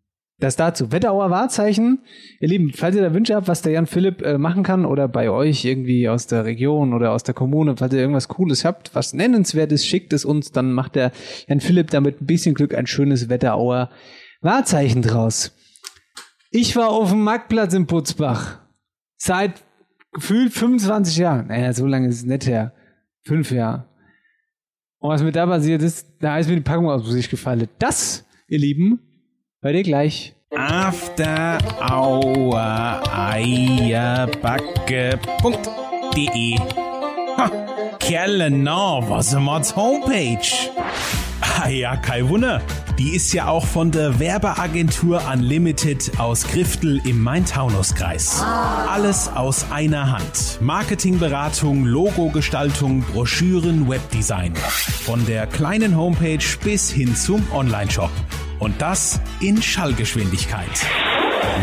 [0.42, 0.92] das dazu.
[0.92, 2.00] Wetterauer Wahrzeichen.
[2.40, 5.08] Ihr Lieben, falls ihr da Wünsche habt, was der Jan Philipp äh, machen kann oder
[5.08, 8.94] bei euch irgendwie aus der Region oder aus der Kommune, falls ihr irgendwas Cooles habt,
[8.94, 11.12] was nennenswertes, schickt es uns, dann macht der
[11.48, 13.90] Jan Philipp damit ein bisschen Glück ein schönes Wetterauer
[14.40, 15.52] Wahrzeichen draus.
[16.50, 18.58] Ich war auf dem Marktplatz in Putzbach.
[19.16, 19.62] Seit
[20.12, 21.46] gefühlt 25 Jahren.
[21.46, 22.72] Naja, so lange ist es nicht her.
[23.24, 23.88] Fünf Jahre.
[24.98, 27.68] Und was mir da passiert ist, da ist mir die Packung aus dem Gesicht gefallen.
[27.78, 29.00] Das, ihr Lieben,
[29.62, 30.34] hört ihr gleich.
[30.54, 33.00] After Hour
[34.92, 36.58] Eierbacke.de
[37.38, 37.50] Ha,
[37.98, 40.46] Kerle, na, was ist Mods Homepage?
[41.40, 42.60] Ah ja, kein Wunder.
[42.98, 48.42] die ist ja auch von der Werbeagentur Unlimited aus Griftel im Main-Taunus-Kreis.
[48.42, 50.58] Alles aus einer Hand.
[50.60, 54.54] Marketingberatung, Logogestaltung, Broschüren, Webdesign.
[54.54, 58.10] Von der kleinen Homepage bis hin zum Onlineshop.
[58.62, 60.86] Und das in Schallgeschwindigkeit.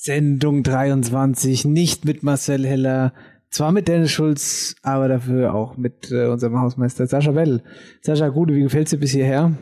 [0.00, 3.12] Sendung 23, nicht mit Marcel Heller,
[3.50, 7.64] zwar mit Dennis Schulz, aber dafür auch mit äh, unserem Hausmeister Sascha Well.
[8.02, 9.56] Sascha Gude, wie gefällt's dir bis hierher?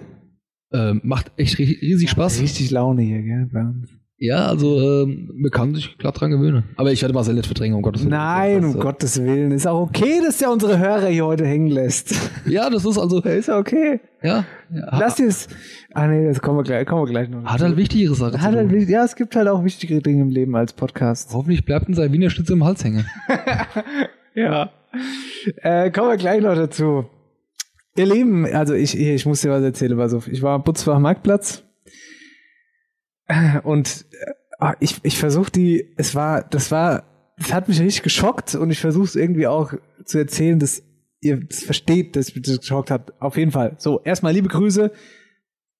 [0.74, 2.42] Ähm, macht echt ri- riesig Spaß.
[2.42, 3.95] Richtig Laune hier, gell, bei uns.
[4.18, 6.64] Ja, also ähm, man kann sich glatt dran gewöhnen.
[6.76, 8.12] Aber ich werde Marcel nicht verdrängen, um Gottes Willen.
[8.12, 9.50] Nein, um äh, Gottes Willen.
[9.50, 12.14] Ist auch okay, dass der unsere Hörer hier heute hängen lässt.
[12.46, 14.00] Ja, das ist also, Ist okay.
[14.22, 14.44] ja.
[14.72, 15.48] ja Lass es.
[15.92, 17.44] Ah nee, das kommen wir gleich, kommen wir gleich noch.
[17.44, 20.54] hat halt wichtigere Sachen Hat halt, ja, es gibt halt auch wichtigere Dinge im Leben
[20.54, 21.34] als Podcast.
[21.34, 23.04] Hoffentlich bleibt uns ein Wiener Schnitzel im Hals hängen.
[24.36, 24.70] Ja.
[25.62, 27.06] Äh, kommen wir gleich noch dazu.
[27.96, 30.28] Ihr Lieben, also ich, ich muss dir was erzählen, pass auf.
[30.28, 31.65] Ich war am Butzbach Marktplatz
[33.64, 34.06] und
[34.58, 37.04] ah, ich, ich versuche die, es war, das war,
[37.38, 39.72] das hat mich richtig geschockt und ich versuche es irgendwie auch
[40.04, 40.82] zu erzählen, dass
[41.20, 43.12] ihr das versteht, dass mich das geschockt hat.
[43.20, 43.74] Auf jeden Fall.
[43.78, 44.92] So, erstmal liebe Grüße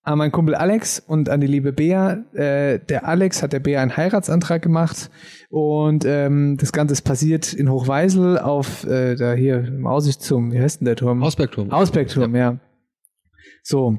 [0.02, 2.24] an meinen Kumpel Alex und an die liebe Bea.
[2.32, 5.11] Äh, der Alex hat der Bea einen Heiratsantrag gemacht
[5.50, 10.52] und ähm, das Ganze ist passiert in Hochweisel auf äh, da hier im Aussichtsturm.
[10.52, 11.24] Wie heißt denn der Turm?
[11.24, 11.70] Ausbergturm.
[11.70, 12.61] Ausbergturm, ja.
[13.64, 13.98] So.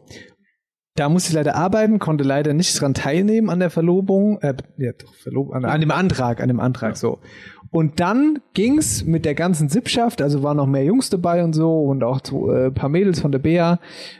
[0.97, 4.93] Da musste ich leider arbeiten, konnte leider nicht dran teilnehmen an der Verlobung, äh, ja,
[4.93, 7.19] doch, Verlobung, an, an dem Antrag, an dem Antrag, so.
[7.69, 11.81] Und dann ging's mit der ganzen Sippschaft, also waren noch mehr Jungs dabei und so
[11.83, 13.79] und auch so, äh, paar Mädels von der Bea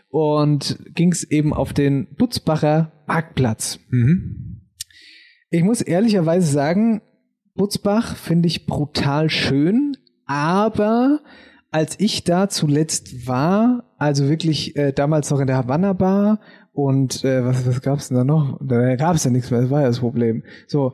[0.10, 3.80] und ging's eben auf den Butzbacher Marktplatz.
[3.90, 4.62] Mhm.
[5.50, 7.02] Ich muss ehrlicherweise sagen,
[7.56, 11.22] Butzbach finde ich brutal schön, aber
[11.72, 16.40] als ich da zuletzt war, also wirklich äh, damals noch in der Havanna Bar
[16.78, 18.60] und äh, was, was gab's denn da noch?
[18.64, 20.44] Da gab's ja nichts mehr, das war ja das Problem.
[20.68, 20.94] So,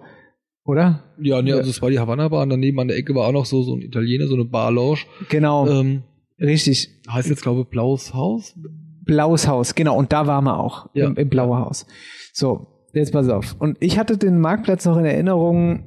[0.64, 1.04] oder?
[1.22, 3.46] Ja, nee, also es war die Havanna-Bar und daneben an der Ecke war auch noch
[3.46, 5.00] so, so ein Italiener, so eine Bar-Lounge.
[5.30, 6.04] Genau, Ähm,
[6.40, 6.90] richtig.
[7.10, 8.58] heißt jetzt, glaube ich, Blaues Haus?
[9.04, 11.08] Blaues Haus, genau, und da waren wir auch, Ja.
[11.08, 11.86] im, im Blaue Haus.
[12.32, 13.56] So, jetzt pass auf.
[13.60, 15.84] Und ich hatte den Marktplatz noch in Erinnerung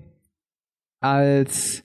[1.00, 1.82] als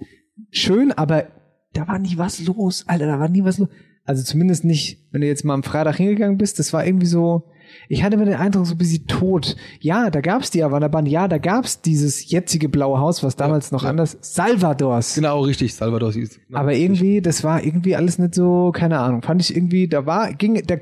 [0.50, 1.28] schön, aber
[1.74, 2.84] da war nie was los.
[2.88, 3.70] Alter, da war nie was los.
[4.04, 7.44] Also zumindest nicht, wenn du jetzt mal am Freitag hingegangen bist, das war irgendwie so,
[7.90, 9.56] ich hatte mir den Eindruck, so ein bisschen tot.
[9.80, 13.84] Ja, da gab's die Havanna-Bahn, ja, da gab's dieses jetzige Blaue Haus, was damals noch
[13.84, 13.90] ja.
[13.90, 15.16] anders, Salvadors.
[15.16, 16.40] Genau, richtig, Salvador hieß.
[16.48, 16.60] Genau.
[16.60, 20.34] Aber irgendwie, das war irgendwie alles nicht so, keine Ahnung, fand ich irgendwie, da war,
[20.34, 20.76] ging, da,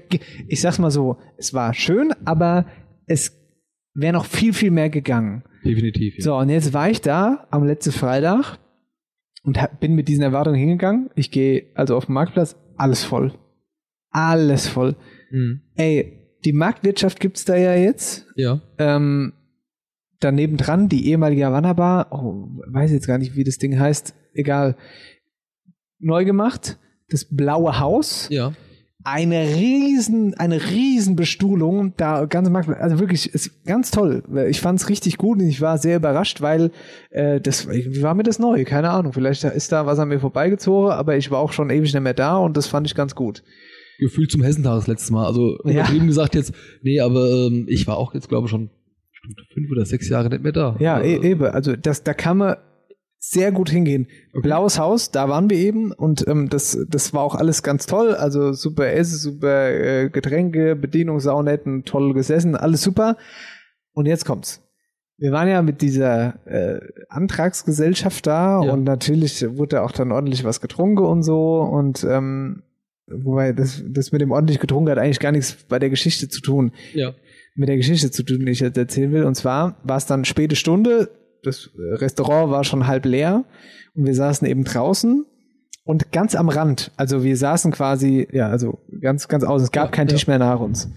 [0.48, 2.66] ich sag's mal so, es war schön, aber
[3.06, 3.36] es
[3.94, 5.44] wäre noch viel, viel mehr gegangen.
[5.64, 6.18] Definitiv.
[6.18, 6.24] Ja.
[6.24, 8.60] So, und jetzt war ich da am letzten Freitag
[9.44, 11.10] und hab, bin mit diesen Erwartungen hingegangen.
[11.16, 13.34] Ich gehe also auf den Marktplatz, alles voll.
[14.10, 14.96] Alles voll.
[15.32, 15.62] Mhm.
[15.76, 18.26] Ey, die Marktwirtschaft gibt's da ja jetzt.
[18.36, 18.60] ja.
[18.78, 19.34] Ähm,
[20.22, 24.14] daneben dran die ehemalige Havanna Bar, oh, weiß jetzt gar nicht, wie das Ding heißt,
[24.34, 24.76] egal.
[26.00, 26.78] Neu gemacht,
[27.10, 28.54] das blaue Haus, Ja.
[29.04, 34.24] eine riesen, eine riesen Bestuhlung, da ganze Markt, also wirklich, ist ganz toll.
[34.50, 36.72] Ich fand's richtig gut und ich war sehr überrascht, weil
[37.12, 39.14] äh, das irgendwie war mir das neu, keine Ahnung.
[39.14, 42.14] Vielleicht ist da was an mir vorbeigezogen, aber ich war auch schon ewig nicht mehr
[42.14, 43.44] da und das fand ich ganz gut.
[44.00, 45.26] Gefühlt zum Hessentag das letzte Mal.
[45.26, 45.72] Also Ja.
[45.82, 48.70] übertrieben gesagt jetzt, nee, aber ähm, ich war auch jetzt, glaube ich, schon
[49.54, 50.76] fünf oder sechs Jahre nicht mehr da.
[50.80, 51.44] Ja, äh, eben.
[51.46, 52.56] Also das, da kann man
[53.22, 54.08] sehr gut hingehen.
[54.34, 58.16] Blaues Haus, da waren wir eben und ähm, das, das war auch alles ganz toll.
[58.16, 63.18] Also super Essen, super äh, Getränke, Bedienung saunetten, toll gesessen, alles super.
[63.92, 64.62] Und jetzt kommt's.
[65.18, 68.72] Wir waren ja mit dieser äh, Antragsgesellschaft da Ja.
[68.72, 72.64] und natürlich wurde auch dann ordentlich was getrunken und so und ähm,
[73.12, 76.42] wobei das, das mit dem ordentlich getrunken hat eigentlich gar nichts bei der Geschichte zu
[76.42, 77.14] tun Ja.
[77.56, 79.24] mit der Geschichte zu tun, die ich jetzt erzählen will.
[79.24, 81.10] Und zwar war es dann späte Stunde,
[81.44, 83.46] das Restaurant war schon halb leer
[83.96, 85.26] und wir saßen eben draußen
[85.86, 89.88] und ganz am Rand, also wir saßen quasi, ja, also ganz, ganz außen, es gab
[89.88, 90.14] Ja, keinen ja.
[90.16, 90.90] Tisch mehr nach uns.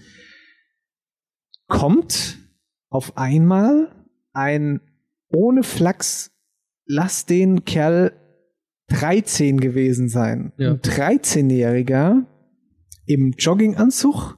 [1.67, 2.37] Kommt
[2.89, 3.91] auf einmal
[4.33, 4.81] ein
[5.29, 6.31] ohne Flachs,
[6.85, 8.11] lass den Kerl
[8.89, 10.51] 13 gewesen sein.
[10.57, 10.71] Ja.
[10.71, 12.25] Ein 13-Jähriger
[13.05, 14.37] im Jogginganzug,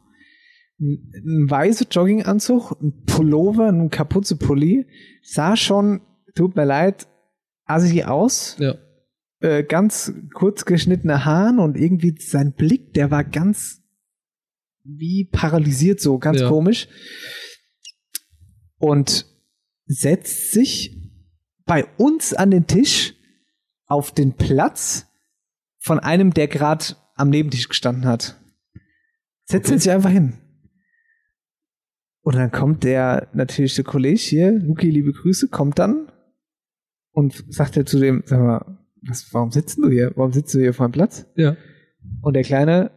[0.79, 4.85] ein, weißer Jogginganzug, ein Pullover, ein Kapuze-Pulli,
[5.23, 6.01] sah schon,
[6.35, 7.07] tut mir leid,
[7.65, 8.57] assig aus.
[8.59, 8.75] Ja.
[9.41, 13.81] äh, ganz kurz geschnittene Haaren und irgendwie sein Blick, der war ganz
[14.83, 16.47] wie paralysiert so, ganz Ja.
[16.49, 16.87] komisch.
[18.77, 19.25] Und
[19.87, 20.95] setzt sich
[21.65, 23.14] bei uns an den Tisch
[23.85, 25.07] auf den Platz
[25.79, 28.39] von einem, der gerade am Nebentisch gestanden hat.
[29.45, 29.79] Setzt Okay.
[29.79, 30.33] sich einfach hin.
[32.21, 36.11] Und dann kommt der natürlich der Kollege hier, Luki, liebe Grüße, kommt dann
[37.11, 40.11] und sagt er zu dem, sag mal, was, warum sitzt du hier?
[40.15, 41.27] Warum sitzt du hier vor dem Platz?
[41.35, 41.55] Ja.
[42.21, 42.89] Und der Kleine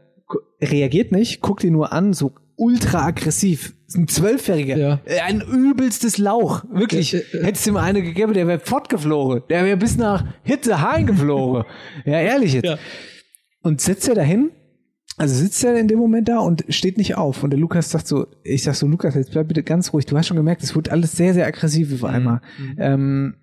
[0.62, 3.74] reagiert nicht, guckt ihn nur an, so ultra aggressiv.
[3.86, 4.76] Ist ein Zwölfjähriger.
[4.76, 5.00] Ja.
[5.06, 6.64] Äh, Ein übelstes Lauch.
[6.70, 7.12] Wirklich.
[7.12, 7.44] Ja, ja.
[7.44, 9.44] Hättest du ihm eine gegeben, der wäre fortgeflogen.
[9.48, 11.64] Der wäre bis nach Hitzehain geflogen.
[12.04, 12.66] ja, ehrlich jetzt.
[12.66, 12.78] Ja.
[13.62, 14.50] Und sitzt er dahin,
[15.16, 17.42] also sitzt er in dem Moment da und steht nicht auf.
[17.42, 20.04] Und der Lukas sagt so, ich sag so, Lukas, jetzt bleib bitte ganz ruhig.
[20.04, 22.40] Du hast schon gemerkt, es wird alles sehr, sehr aggressiv auf einmal.
[22.78, 23.34] Ähm,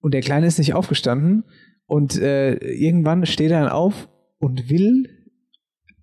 [0.00, 1.44] und der Kleine ist nicht aufgestanden.
[1.86, 5.08] Und äh, irgendwann steht er dann auf und will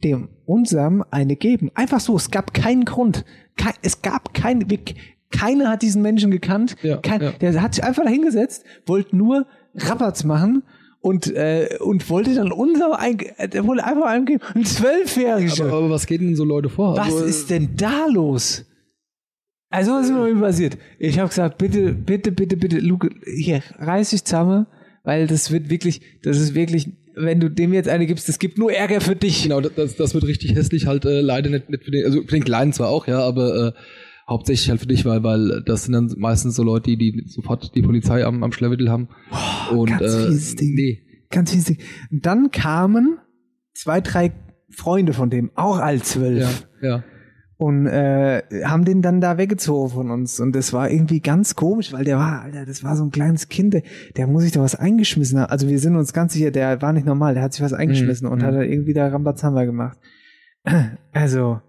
[0.04, 1.70] dem unserem eine geben.
[1.76, 3.26] Einfach so, es gab keinen Grund.
[3.58, 4.80] Kei- es gab keinen, wir-
[5.32, 6.76] keiner hat diesen Menschen gekannt.
[6.84, 7.32] Ja, Kein, ja.
[7.32, 10.64] Der hat sich einfach dahingesetzt, wollte nur Rabatz machen
[11.00, 13.18] und, äh, und wollte dann unser, ein,
[13.54, 14.44] der wollte einfach einem geben.
[14.54, 15.66] Ein Zwölfjähriger.
[15.66, 16.98] Aber, aber was geht denn so Leute vor?
[16.98, 18.66] Was Also, ist denn da los?
[19.70, 20.78] Also, was ist mir passiert?
[21.00, 24.68] Ich habe gesagt, bitte, bitte, bitte, bitte, Luke, hier, reiß dich zusammen,
[25.06, 28.58] weil das wird wirklich, das ist wirklich, wenn du dem jetzt eine gibst, das gibt
[28.58, 29.44] nur Ärger für dich.
[29.44, 32.36] Genau, das, das wird richtig hässlich halt äh, leider nicht, nicht für den, also für
[32.36, 33.72] den Kleinen zwar auch, ja, aber äh,
[34.30, 37.76] hauptsächlich halt für dich, weil, weil das sind dann meistens so Leute, die, die sofort
[37.76, 39.10] die Polizei am, am Schleppwittel haben.
[39.72, 40.74] Und ganz äh, fieses Ding.
[40.74, 41.04] nee.
[41.30, 41.70] Ganz fies.
[42.12, 43.18] Und dann kamen
[43.74, 44.34] zwei, drei
[44.70, 46.68] Freunde von dem, auch alt zwölf.
[46.82, 47.04] Ja, ja.
[47.62, 50.40] Und äh, haben den dann da weggezogen von uns.
[50.40, 53.50] Und das war irgendwie ganz komisch, weil der war, Alter, das war so ein kleines
[53.50, 53.84] Kind, der,
[54.18, 55.52] der muss sich da was eingeschmissen haben.
[55.52, 58.26] Also wir sind uns ganz sicher, der war nicht normal, der hat sich was eingeschmissen
[58.28, 58.46] und mhm.
[58.46, 60.00] hat da irgendwie da Rambazamba gemacht.
[61.14, 61.62] Also,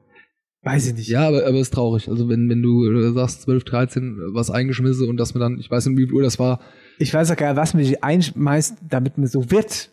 [0.63, 1.09] weiß ich nicht.
[1.09, 2.09] Ja, aber, aber ist traurig.
[2.09, 5.85] Also wenn, wenn du sagst 12, 13, was eingeschmissen und dass man dann, ich weiß
[5.85, 6.61] nicht, wie viel Uhr das war,
[7.01, 9.91] Ich weiß auch gar nicht, was mich einschmeißt, damit mir so wird.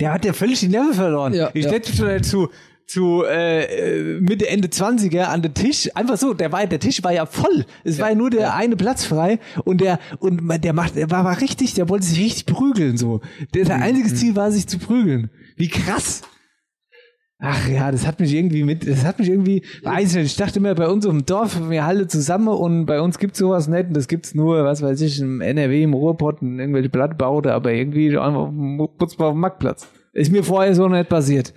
[0.00, 1.34] Der hat ja völlig die Nerven verloren.
[1.34, 1.72] Ja, ich ja.
[1.84, 2.48] schon zu,
[2.88, 5.90] zu äh, äh, Mitte, Ende 20er an den Tisch.
[5.94, 7.66] Einfach so, der, war, der Tisch war ja voll.
[7.84, 11.24] Es war ja nur der eine Platz frei und der und der macht, der war,
[11.24, 13.20] war richtig, der wollte sich richtig prügeln so.
[13.54, 13.68] Der, Mhm.
[13.68, 15.30] der einzige Ziel war, sich zu prügeln.
[15.56, 16.22] Wie krass.
[17.40, 20.36] Ach ja, das hat mich irgendwie mit, das hat mich irgendwie, weiß ich nicht, ich
[20.36, 23.88] dachte immer, bei uns im Dorf, wir alle zusammen und bei uns gibt's sowas nicht
[23.88, 27.72] und das gibt's nur, was weiß ich, im NRW, im Ruhrpott, in irgendwelche Blattbaute, aber
[27.72, 28.50] irgendwie einfach
[28.98, 29.86] Putzbau auf dem Marktplatz.
[30.14, 31.52] Ist mir vorher so nicht passiert.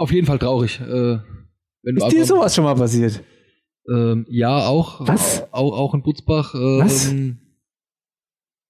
[0.00, 0.80] Auf jeden Fall traurig.
[0.80, 1.18] Äh,
[1.82, 3.22] wenn du Ist dir sowas schon mal passiert?
[3.92, 5.06] Ähm, ja, auch.
[5.06, 5.46] Was?
[5.52, 6.54] Auch, auch in Butzbach.
[6.54, 7.10] Äh, Was?
[7.10, 7.38] Ähm,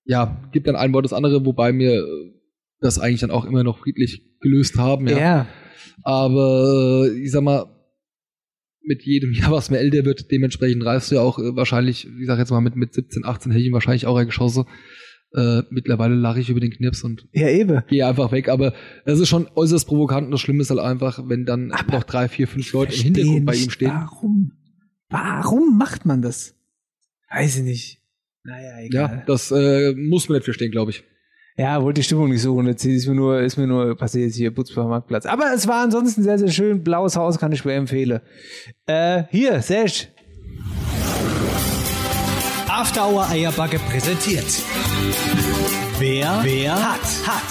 [0.05, 2.33] ja, gibt dann ein Wort das andere, wobei wir äh,
[2.81, 5.07] das eigentlich dann auch immer noch friedlich gelöst haben.
[5.09, 5.47] Ja.
[6.03, 7.66] Aber äh, ich sag mal,
[8.83, 12.27] mit jedem Jahr, was mir älter wird, dementsprechend reifst du ja auch äh, wahrscheinlich, ich
[12.27, 14.64] sag jetzt mal, mit, mit 17, 18 hätte ich ihn wahrscheinlich auch geschossen.
[15.33, 17.83] Äh, mittlerweile lache ich über den Knips und Ja, eben.
[17.88, 18.49] gehe einfach weg.
[18.49, 18.73] Aber
[19.05, 22.29] das ist schon äußerst provokant und das Schlimme ist halt einfach, wenn dann noch drei,
[22.29, 23.93] vier, fünf Leute im Hintergrund bei ihm stehen.
[23.93, 24.53] Warum?
[25.09, 26.55] Warum macht man das?
[27.31, 28.01] Weiß ich nicht.
[28.43, 29.16] Naja, egal.
[29.19, 31.05] Ja, das äh, muss man nicht verstehen, glaube ich.
[31.57, 32.66] Ja, wollte die Stimmung nicht suchen.
[32.66, 35.27] Jetzt ist mir nur, ist mir nur passiert hier Putzbacher Marktplatz.
[35.27, 36.83] Aber es war ansonsten sehr, sehr schön.
[36.83, 38.21] Blaues Haus kann ich schwer empfehlen.
[38.87, 40.09] Äh, hier, Serge.
[42.81, 44.47] After Hour Eierbacke präsentiert.
[45.99, 47.43] Wer, wer hat, hat.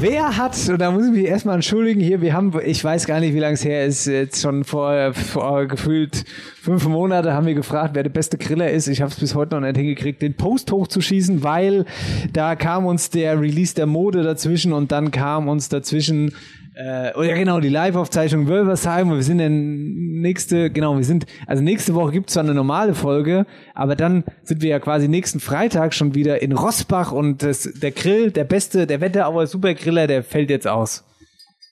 [0.00, 3.20] Wer hat, und da muss ich mich erstmal entschuldigen, hier, wir haben, ich weiß gar
[3.20, 6.26] nicht, wie lange es her ist, jetzt schon vor, vor gefühlt
[6.60, 8.86] fünf Monate haben wir gefragt, wer der beste Griller ist.
[8.86, 11.86] Ich habe es bis heute noch nicht hingekriegt, den Post hochzuschießen, weil
[12.34, 16.34] da kam uns der Release der Mode dazwischen und dann kam uns dazwischen
[16.78, 19.10] äh, oh ja genau, die Live-Aufzeichnung Wölversheim.
[19.10, 23.46] Wir sind in nächste, genau, wir sind, also nächste Woche gibt's zwar eine normale Folge,
[23.74, 27.92] aber dann sind wir ja quasi nächsten Freitag schon wieder in Rossbach und das, der
[27.92, 31.04] Grill, der beste, der Wetterauer Supergriller, der fällt jetzt aus.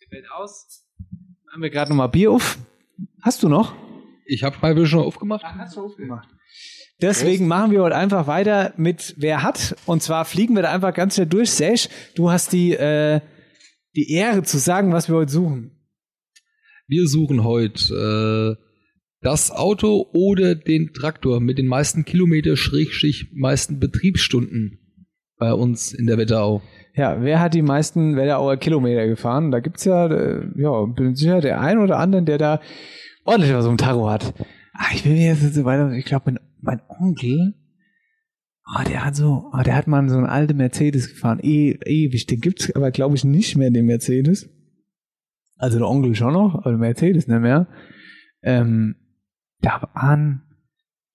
[0.03, 0.85] Der fällt aus.
[1.53, 2.59] Haben wir gerade nochmal Bier auf?
[3.23, 3.75] Hast du noch?
[4.25, 5.45] Ich habe Freiwillig schon aufgemacht.
[5.45, 6.29] Hast du aufgemacht.
[7.01, 9.77] Deswegen machen wir heute einfach weiter mit Wer hat.
[9.85, 11.51] Und zwar fliegen wir da einfach ganz schnell durch.
[11.51, 13.21] Sesh, du hast die, äh,
[13.95, 15.76] die Ehre zu sagen, was wir heute suchen.
[16.89, 18.63] Wir suchen heute äh,
[19.21, 24.79] das Auto oder den Traktor mit den meisten Kilometer, Schrägstrich, meisten Betriebsstunden
[25.39, 26.63] bei uns in der Wetterau.
[26.95, 29.51] Ja, wer hat die meisten Wetterauer Kilometer gefahren?
[29.51, 32.61] Da gibt's ja, äh, ja, bin sicher, der ein oder andere, der da
[33.25, 34.33] ordentlich was um Tacho hat.
[34.73, 37.55] Ah, ich bin mir jetzt so weiter, ich glaube, mein, mein Onkel
[38.69, 41.39] Oh, der hat so, oh, der hat mal so einen alten Mercedes gefahren.
[41.41, 42.27] E, ewig.
[42.27, 44.51] Den gibt's aber, glaube ich, nicht mehr, den Mercedes.
[45.57, 47.67] Also der Onkel schon noch, aber der Mercedes nicht mehr.
[48.43, 48.97] Ähm,
[49.61, 50.43] da waren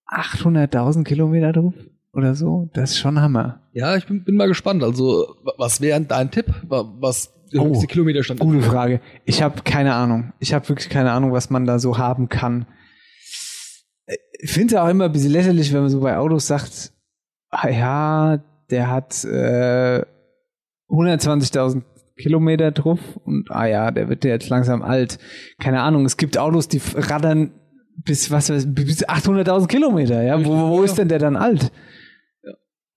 [0.08, 1.74] 800.000 Kilometer drauf
[2.14, 2.70] oder so.
[2.74, 3.62] Das ist schon Hammer.
[3.74, 4.84] Ja, ich bin, bin mal gespannt.
[4.84, 6.48] Also, wa- was wäre dein Tipp?
[6.68, 8.46] Wa- Was der Oh, höchste Kilometerstand ist?
[8.46, 9.00] Gute Frage.
[9.26, 10.34] Ich habe keine Ahnung.
[10.40, 12.66] Ich habe wirklich keine Ahnung, was man da so haben kann.
[14.40, 16.92] Ich finde es auch immer ein bisschen lächerlich, wenn man so bei Autos sagt,
[17.50, 20.04] ah ja, der hat äh,
[20.90, 21.84] 120.000
[22.22, 25.18] Kilometer drauf und ah ja, der wird ja jetzt langsam alt.
[25.60, 27.52] Keine Ahnung, es gibt Autos, die raddern
[28.04, 30.44] bis was weiß, bis 800.000 Kilometer, ja.
[30.44, 31.72] Wo, wo ist denn der dann alt?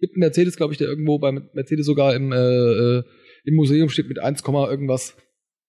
[0.05, 3.03] gibt einen Mercedes, glaube ich, der irgendwo bei Mercedes sogar im, äh, äh,
[3.45, 5.17] im Museum steht mit 1, irgendwas.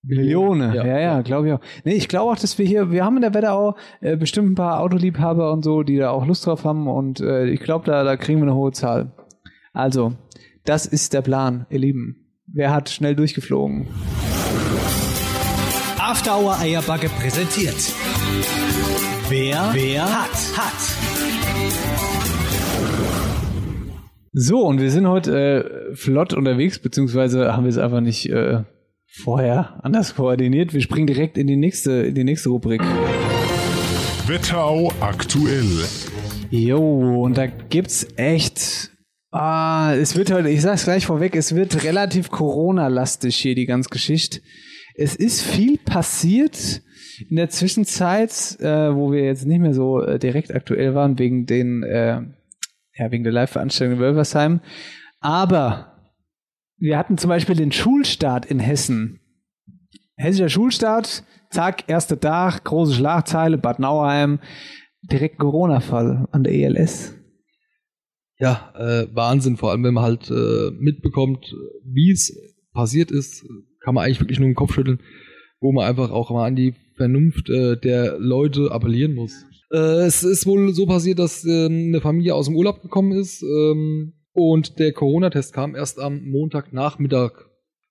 [0.07, 1.61] Millionen, ja, ja, glaube ich auch.
[1.83, 4.55] Nee, ich glaube auch, dass wir hier, wir haben in der Wetterau äh, bestimmt ein
[4.55, 8.03] paar Autoliebhaber und so, die da auch Lust drauf haben und äh, ich glaube, da,
[8.03, 9.13] da kriegen wir eine hohe Zahl.
[9.73, 10.13] Also,
[10.63, 12.24] das ist der Plan, ihr Lieben.
[12.47, 13.87] Wer hat schnell durchgeflogen?
[15.97, 17.75] After Hour Eierbacke präsentiert.
[19.29, 20.95] Wer, wer hat, hat.
[24.31, 28.63] So, und wir sind heute äh, flott unterwegs, beziehungsweise haben wir es einfach nicht äh,
[29.07, 30.73] vorher anders koordiniert.
[30.73, 32.81] Wir springen direkt in die nächste, in die nächste Rubrik.
[34.27, 35.85] Wetterau aktuell.
[36.51, 38.94] Jo, und da gibt's echt.
[39.37, 43.89] Ah, es wird heute, ich sag's gleich vorweg, es wird relativ Corona-lastig hier, die ganze
[43.89, 44.39] Geschichte.
[44.95, 46.81] Es ist viel passiert
[47.29, 48.31] in der Zwischenzeit,
[48.61, 52.21] äh, wo wir jetzt nicht mehr so äh, direkt aktuell waren, wegen den, äh,
[52.93, 54.61] ja, wegen der Live-Veranstaltung in Wölversheim.
[55.19, 55.97] Aber
[56.77, 59.19] wir hatten zum Beispiel den Schulstart in Hessen.
[60.15, 64.39] Hessischer Schulstart, zack, erster Tag, große Schlagzeile, Bad Nauheim,
[65.01, 67.15] direkt Corona-Fall an der ELS.
[68.39, 72.35] Ja, äh, Wahnsinn, vor allem wenn man halt äh, mitbekommt, wie es
[72.73, 73.45] passiert ist,
[73.81, 74.99] kann man eigentlich wirklich nur den Kopf schütteln,
[75.61, 79.45] wo man einfach auch mal an die Vernunft äh, der Leute appellieren muss.
[79.71, 83.41] Äh, es ist wohl so passiert, dass äh, eine Familie aus dem Urlaub gekommen ist
[83.41, 87.31] ähm, und der Corona-Test kam erst am Montagnachmittag.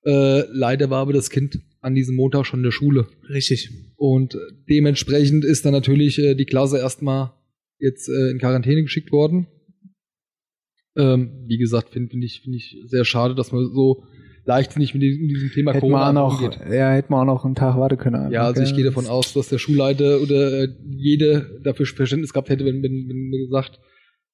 [0.05, 3.07] Äh, leider war aber das Kind an diesem Montag schon in der Schule.
[3.29, 3.71] Richtig.
[3.97, 4.37] Und
[4.69, 7.33] dementsprechend ist dann natürlich äh, die Klasse erstmal
[7.79, 9.47] jetzt äh, in Quarantäne geschickt worden.
[10.97, 14.05] Ähm, wie gesagt, finde find ich, find ich sehr schade, dass man so
[14.45, 16.61] leichtsinnig mit diesem, diesem Thema Hätten wir Corona auch noch, umgeht.
[16.71, 18.31] ja, hätten wir auch noch einen Tag warten können.
[18.31, 22.51] Ja, also ich gehe davon aus, dass der Schulleiter oder äh, jede dafür Verständnis gehabt
[22.51, 23.81] hätte, wenn, wenn, wenn mir gesagt,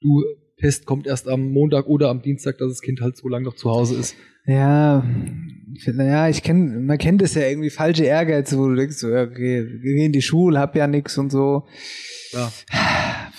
[0.00, 0.22] du,
[0.60, 3.54] Test kommt erst am Montag oder am Dienstag, dass das Kind halt so lange noch
[3.54, 4.14] zu Hause ist.
[4.46, 5.04] Ja,
[5.86, 9.66] naja, ich kenn, man kennt das ja irgendwie falsche Ehrgeiz, wo du denkst, so, okay,
[9.82, 11.64] geh in die Schule, hab ja nix und so.
[12.32, 12.52] Ja.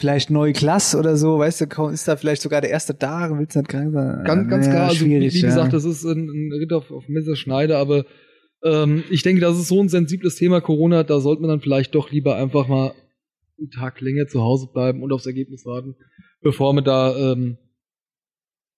[0.02, 3.56] Vielleicht neue Klasse oder so, weißt du, ist da vielleicht sogar der erste Tag, willst
[3.56, 4.24] du nicht krank sein?
[4.26, 7.08] Ganz, ganz Ja, klar, also wie, wie gesagt, das ist ein, ein Ritt auf, auf
[7.08, 8.08] Messerschneider, aber
[8.64, 11.94] ähm, ich denke, das ist so ein sensibles Thema Corona, da sollte man dann vielleicht
[11.94, 12.96] doch lieber einfach mal
[13.60, 15.94] einen Tag länger zu Hause bleiben und aufs Ergebnis warten,
[16.42, 17.60] bevor man da ähm,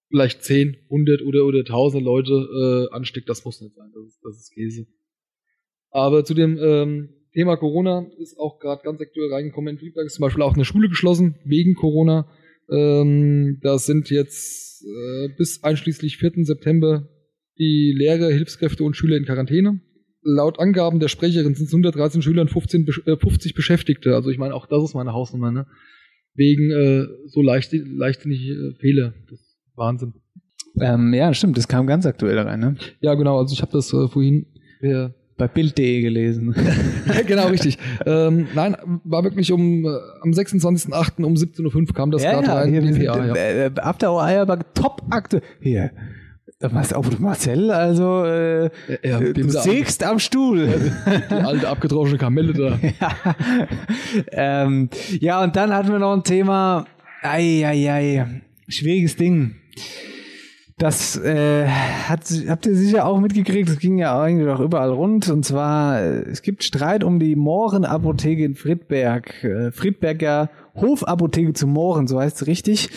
[0.09, 2.33] vielleicht 10, 100 oder, oder 1000 Leute
[2.91, 3.29] äh, ansteckt.
[3.29, 4.87] Das muss nicht sein, das ist, das ist Käse.
[5.89, 9.73] Aber zu dem ähm, Thema Corona ist auch gerade ganz aktuell reingekommen.
[9.75, 12.27] In Friedberg ist zum Beispiel auch eine Schule geschlossen wegen Corona.
[12.71, 16.45] Ähm, da sind jetzt äh, bis einschließlich 4.
[16.45, 17.09] September
[17.57, 19.81] die Lehrer, Hilfskräfte und Schüler in Quarantäne.
[20.21, 24.15] Laut Angaben der Sprecherin sind es 113 Schüler und 15, besch- äh, 50 Beschäftigte.
[24.15, 25.67] Also ich meine, auch das ist meine Hausnummer, ne?
[26.35, 29.13] Wegen äh, so leicht, leichtsinnige äh, Fehler.
[29.29, 30.13] Das ist Wahnsinn.
[30.79, 32.75] Ähm, ja, stimmt, das kam ganz aktuell rein, ne?
[33.01, 33.37] Ja, genau.
[33.37, 34.47] Also ich habe das äh, vorhin
[34.79, 36.55] per Bei Bild.de gelesen.
[37.07, 37.77] ja, genau, richtig.
[38.05, 39.89] ähm, nein, war wirklich um äh,
[40.21, 41.23] am 26.08.
[41.23, 42.69] um 17.05 Uhr kam das gerade rein.
[42.69, 43.35] hier, wir sind, DPA, ja.
[43.35, 45.41] äh, äh, After Hour Eierbacke, Top-Akte.
[45.59, 45.91] Hier,
[46.59, 48.69] da machst auch Marcel, also äh,
[49.03, 50.91] ja, du sägst am Stuhl.
[51.29, 52.79] Die alte abgetroschene Kamelle da.
[53.01, 53.35] ja.
[54.31, 56.85] ähm, ja, und dann hatten wir noch ein Thema,
[57.21, 59.55] ei, ei, ei, schwieriges Ding.
[60.77, 65.29] Das äh, hat, habt ihr sicher auch mitgekriegt, es ging ja eigentlich auch überall rund.
[65.29, 69.43] Und zwar, äh, es gibt Streit um die Mohren-Apotheke in Friedberg.
[69.43, 72.89] Äh, Friedberger Hofapotheke zu Mohren, so heißt es richtig.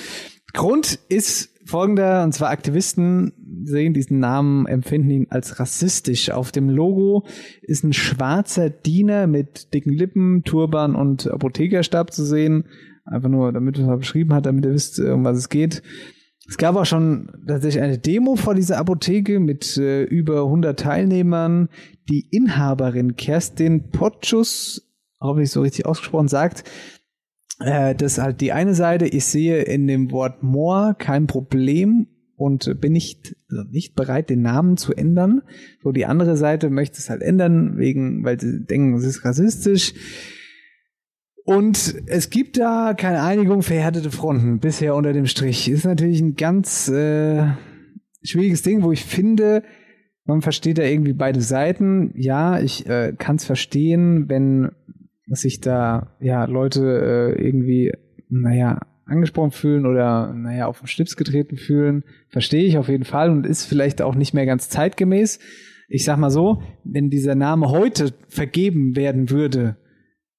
[0.55, 3.33] Grund ist folgender, und zwar Aktivisten
[3.65, 6.31] sehen diesen Namen, empfinden ihn als rassistisch.
[6.31, 7.27] Auf dem Logo
[7.61, 12.65] ist ein schwarzer Diener mit dicken Lippen, Turban und Apothekerstab zu sehen.
[13.05, 15.83] Einfach nur, damit er beschrieben hat, damit ihr wisst, um was es geht.
[16.49, 21.69] Es gab auch schon tatsächlich eine Demo vor dieser Apotheke mit äh, über 100 Teilnehmern.
[22.09, 24.89] Die Inhaberin Kerstin Potschus,
[25.21, 26.65] hoffentlich so richtig ausgesprochen, sagt,
[27.59, 29.07] Äh, das ist halt die eine Seite.
[29.07, 34.43] Ich sehe in dem Wort Moor kein Problem und bin nicht, also nicht bereit, den
[34.43, 35.43] Namen zu ändern.
[35.83, 39.95] So, die andere Seite möchte es halt ändern, wegen, weil sie denken, es ist rassistisch.
[41.47, 45.71] Und es gibt da keine Einigung, verhärtete Fronten bisher unter dem Strich.
[45.71, 47.47] Ist natürlich ein ganz äh,
[48.25, 49.63] schwieriges Ding, wo ich finde,
[50.25, 52.11] man versteht da irgendwie beide Seiten.
[52.17, 54.73] Ja, ich äh, kann es verstehen, wenn
[55.29, 57.93] sich da ja Leute äh, irgendwie,
[58.29, 63.31] naja, angesprochen fühlen oder naja, auf den Schlips getreten fühlen, verstehe ich auf jeden Fall
[63.31, 65.39] und ist vielleicht auch nicht mehr ganz zeitgemäß.
[65.89, 69.77] Ich sag mal so, wenn dieser Name heute vergeben werden würde,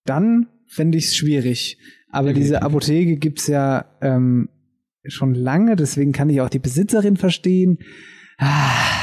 [0.03, 1.77] dann fände ich es schwierig.
[2.09, 2.43] Aber Definitiv.
[2.43, 4.49] diese Apotheke gibt's ja ähm,
[5.05, 7.79] schon lange, deswegen kann ich auch die Besitzerin verstehen.
[8.37, 8.97] Ah,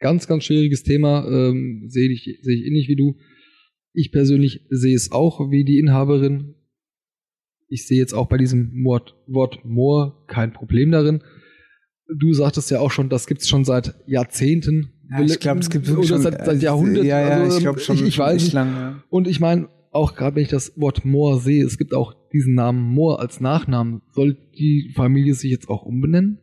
[0.00, 3.16] Ganz, ganz schwieriges Thema, ähm, sehe ich, sehe ich ähnlich wie du.
[3.92, 6.54] Ich persönlich sehe es auch wie die Inhaberin.
[7.68, 11.22] Ich sehe jetzt auch bei diesem Wort, Wort Moor kein Problem darin.
[12.18, 14.94] Du sagtest ja auch schon, das gibt's schon seit Jahrzehnten.
[15.10, 17.06] Ja, ich glaube, es gibt oder schon, seit, seit Jahrhunderten.
[17.06, 17.96] Ja, ja, also, ich glaube schon.
[17.96, 18.52] Ich, ich weiß nicht.
[18.54, 19.04] lang, ja.
[19.10, 22.54] Und ich meine, auch gerade wenn ich das Wort Moor sehe, es gibt auch diesen
[22.54, 24.02] Namen Moor als Nachnamen.
[24.12, 26.38] Soll die Familie sich jetzt auch umbenennen?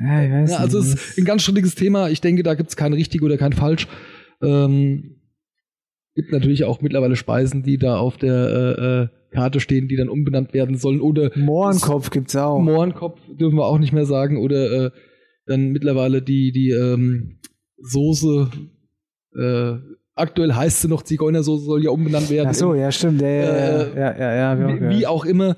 [0.00, 0.94] Ja, ich weiß Ja, also es nicht.
[0.96, 2.08] ist ein ganz strittiges Thema.
[2.08, 3.86] Ich denke, da gibt es kein richtig oder kein falsch.
[4.42, 5.16] Ähm,
[6.14, 8.34] gibt natürlich auch mittlerweile Speisen, die da auf der
[8.78, 11.00] äh, äh, Karte stehen, die dann umbenannt werden sollen.
[11.00, 12.60] Oder Mohrenkopf gibt's auch.
[12.60, 14.38] Mohrenkopf dürfen wir auch nicht mehr sagen.
[14.38, 14.90] Oder äh,
[15.46, 17.38] dann mittlerweile die, die ähm,
[17.78, 18.50] Soße,
[19.36, 19.74] äh,
[20.14, 22.48] aktuell heißt sie noch Zigeunersoße, soll ja umbenannt werden.
[22.50, 23.22] Ach so, ja, stimmt.
[23.22, 25.56] Ja, Äh, ja, ja, ja, wie, wie auch immer.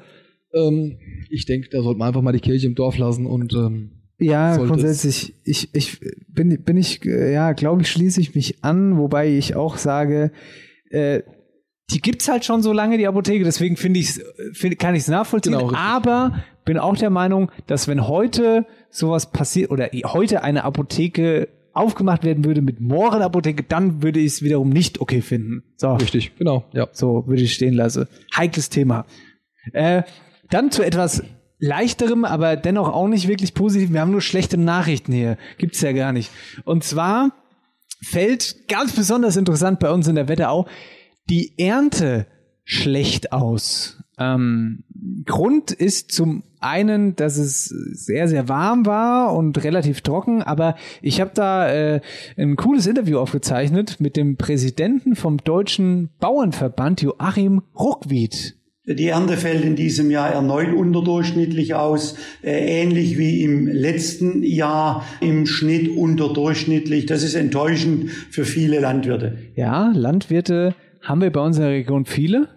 [0.52, 0.98] Ähm,
[1.30, 4.56] ich denke, da sollte man einfach mal die Kirche im Dorf lassen und ähm, Ja,
[4.56, 5.98] grundsätzlich, ich, ich
[6.28, 10.30] bin, bin ich, äh, ja, glaube ich, schließe ich mich an, wobei ich auch sage,
[10.90, 11.22] äh,
[11.90, 14.20] die gibt's halt schon so lange, die Apotheke, deswegen finde ich
[14.52, 19.32] find, kann ich es nachvollziehen, Genau, aber bin auch der Meinung, dass wenn heute sowas
[19.32, 24.70] passiert oder heute eine Apotheke aufgemacht werden würde mit Mohrenapotheke, dann würde ich es wiederum
[24.70, 25.64] nicht okay finden.
[25.76, 25.94] So.
[25.94, 26.88] richtig, genau, ja.
[26.92, 28.06] So würde ich stehen lassen.
[28.34, 29.06] Heikles Thema.
[29.72, 30.02] Äh,
[30.50, 31.22] dann zu etwas
[31.58, 33.92] leichterem, aber dennoch auch nicht wirklich positiv.
[33.92, 35.38] Wir haben nur schlechte Nachrichten hier.
[35.58, 36.30] Gibt's ja gar nicht.
[36.64, 37.32] Und zwar
[38.02, 40.66] fällt ganz besonders interessant bei uns in der Wetterau
[41.28, 42.26] die Ernte
[42.64, 44.02] schlecht aus.
[44.18, 44.84] Ähm,
[45.24, 51.20] Grund ist zum einen, dass es sehr, sehr warm war und relativ trocken, aber ich
[51.20, 52.00] habe da äh,
[52.36, 58.56] ein cooles Interview aufgezeichnet mit dem Präsidenten vom Deutschen Bauernverband, Joachim Ruckwied.
[58.86, 65.06] Die Ernte fällt in diesem Jahr erneut unterdurchschnittlich aus, äh, ähnlich wie im letzten Jahr
[65.22, 67.06] im Schnitt unterdurchschnittlich.
[67.06, 69.38] Das ist enttäuschend für viele Landwirte.
[69.54, 72.48] Ja, Landwirte haben wir bei uns in der Region viele.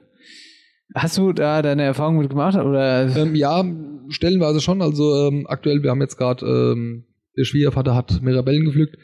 [0.95, 2.55] Hast du da deine Erfahrung mit gemacht?
[2.57, 3.15] Oder?
[3.15, 3.63] Ähm, ja,
[4.09, 4.81] stellenweise schon.
[4.81, 7.05] Also ähm, aktuell, wir haben jetzt gerade, ähm,
[7.37, 8.97] der Schwiegervater hat Mirabellen gepflückt.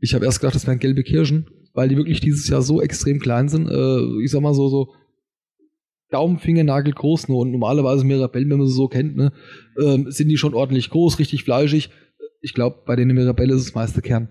[0.00, 3.20] Ich habe erst gedacht, das wären gelbe Kirschen, weil die wirklich dieses Jahr so extrem
[3.20, 3.68] klein sind.
[3.68, 4.92] Äh, ich sag mal so, so
[6.10, 9.32] Daumenfingernagel groß nur und normalerweise Mirabellen, wenn man sie so kennt, ne,
[9.82, 11.90] ähm, sind die schon ordentlich groß, richtig fleischig.
[12.40, 14.28] Ich glaube, bei den Mirabelle ist das meiste Kern.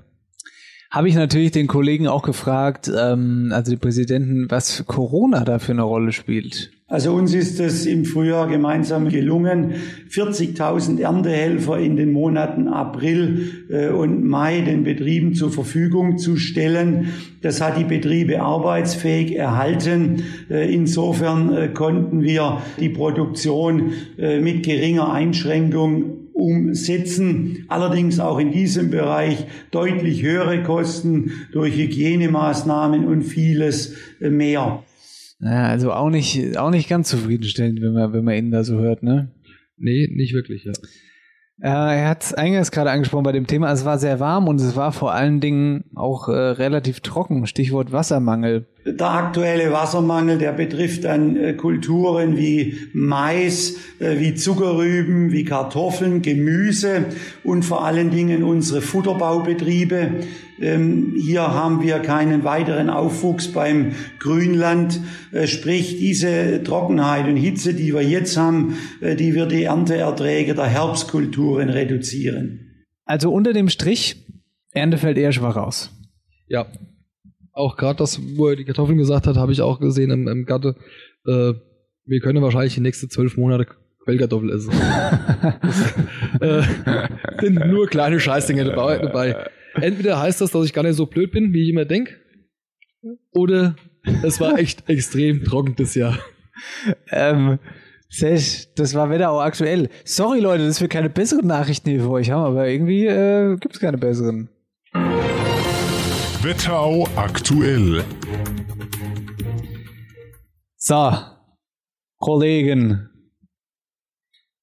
[0.91, 5.71] Habe ich natürlich den Kollegen auch gefragt, ähm, also die Präsidenten, was Corona da für
[5.71, 6.71] eine Rolle spielt.
[6.93, 9.73] Also uns ist es im Frühjahr gemeinsam gelungen,
[10.11, 17.07] 40.000 Erntehelfer in den Monaten April äh, und Mai den Betrieben zur Verfügung zu stellen.
[17.41, 20.21] Das hat die Betriebe arbeitsfähig erhalten.
[20.51, 27.65] Äh, Insofern äh, konnten wir die Produktion mit geringer Einschränkung umsetzen.
[27.69, 34.83] Allerdings auch in diesem Bereich deutlich höhere Kosten durch Hygienemaßnahmen und vieles mehr.
[35.43, 38.77] Ja, also auch nicht, auch nicht ganz zufriedenstellend, wenn man, wenn man ihn da so
[38.79, 39.31] hört, ne?
[39.77, 40.71] Nee, nicht wirklich, ja.
[41.61, 44.59] Äh, er hat es eingangs gerade angesprochen bei dem Thema, es war sehr warm und
[44.59, 47.45] es war vor allen Dingen auch äh, relativ trocken.
[47.45, 48.67] Stichwort Wassermangel.
[48.85, 56.21] Der aktuelle Wassermangel, der betrifft dann äh, Kulturen wie Mais, äh, wie Zuckerrüben, wie Kartoffeln,
[56.21, 57.05] Gemüse
[57.45, 60.11] und vor allen Dingen unsere Futterbaubetriebe.
[60.59, 64.99] Ähm, hier haben wir keinen weiteren Aufwuchs beim Grünland.
[65.31, 70.67] Äh, sprich, diese Trockenheit und Hitze, die wir jetzt haben, die wird die Ernteerträge der
[70.67, 72.85] Herbstkulturen reduzieren.
[73.05, 74.25] Also unter dem Strich,
[74.71, 75.91] Ernte fällt eher schwach aus.
[76.47, 76.67] Ja.
[77.53, 80.45] Auch gerade das, wo er die Kartoffeln gesagt hat, habe ich auch gesehen im, im
[80.45, 80.75] Gatte.
[81.25, 81.53] Äh,
[82.05, 83.67] wir können wahrscheinlich die nächsten zwölf Monate
[84.03, 84.73] Quellkartoffel essen.
[85.61, 85.93] das,
[86.41, 89.49] äh, sind nur kleine Scheißdinge dabei, dabei.
[89.75, 92.15] Entweder heißt das, dass ich gar nicht so blöd bin, wie ich immer denke,
[93.31, 93.75] oder
[94.23, 96.17] es war echt extrem trocken das Jahr.
[97.11, 97.59] ähm,
[98.09, 99.89] Sesh, das war Wetterau aktuell.
[100.03, 103.73] Sorry, Leute, dass wir keine besseren Nachrichten hier für euch haben, aber irgendwie äh, gibt
[103.73, 104.49] es keine besseren.
[106.43, 108.03] Wetterau aktuell.
[110.75, 111.17] So,
[112.17, 113.09] Kollegen.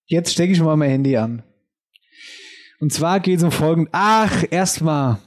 [0.04, 1.42] Jetzt stecke ich mal mein Handy an.
[2.80, 3.92] Und zwar geht es um folgendes.
[3.94, 5.20] Ach, erstmal.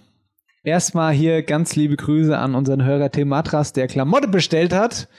[0.63, 5.09] Erstmal hier ganz liebe Grüße an unseren Hörer Tim Matras, der Klamotte bestellt hat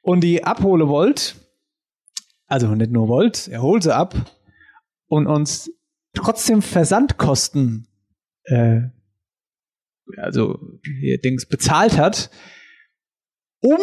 [0.00, 1.34] und die abhole wollt.
[2.46, 4.14] Also nicht nur wollt, er holt sie ab
[5.08, 5.72] und uns
[6.14, 7.88] trotzdem Versandkosten,
[8.44, 8.82] äh,
[10.16, 10.58] also
[11.00, 12.30] hier Dings bezahlt hat,
[13.60, 13.78] um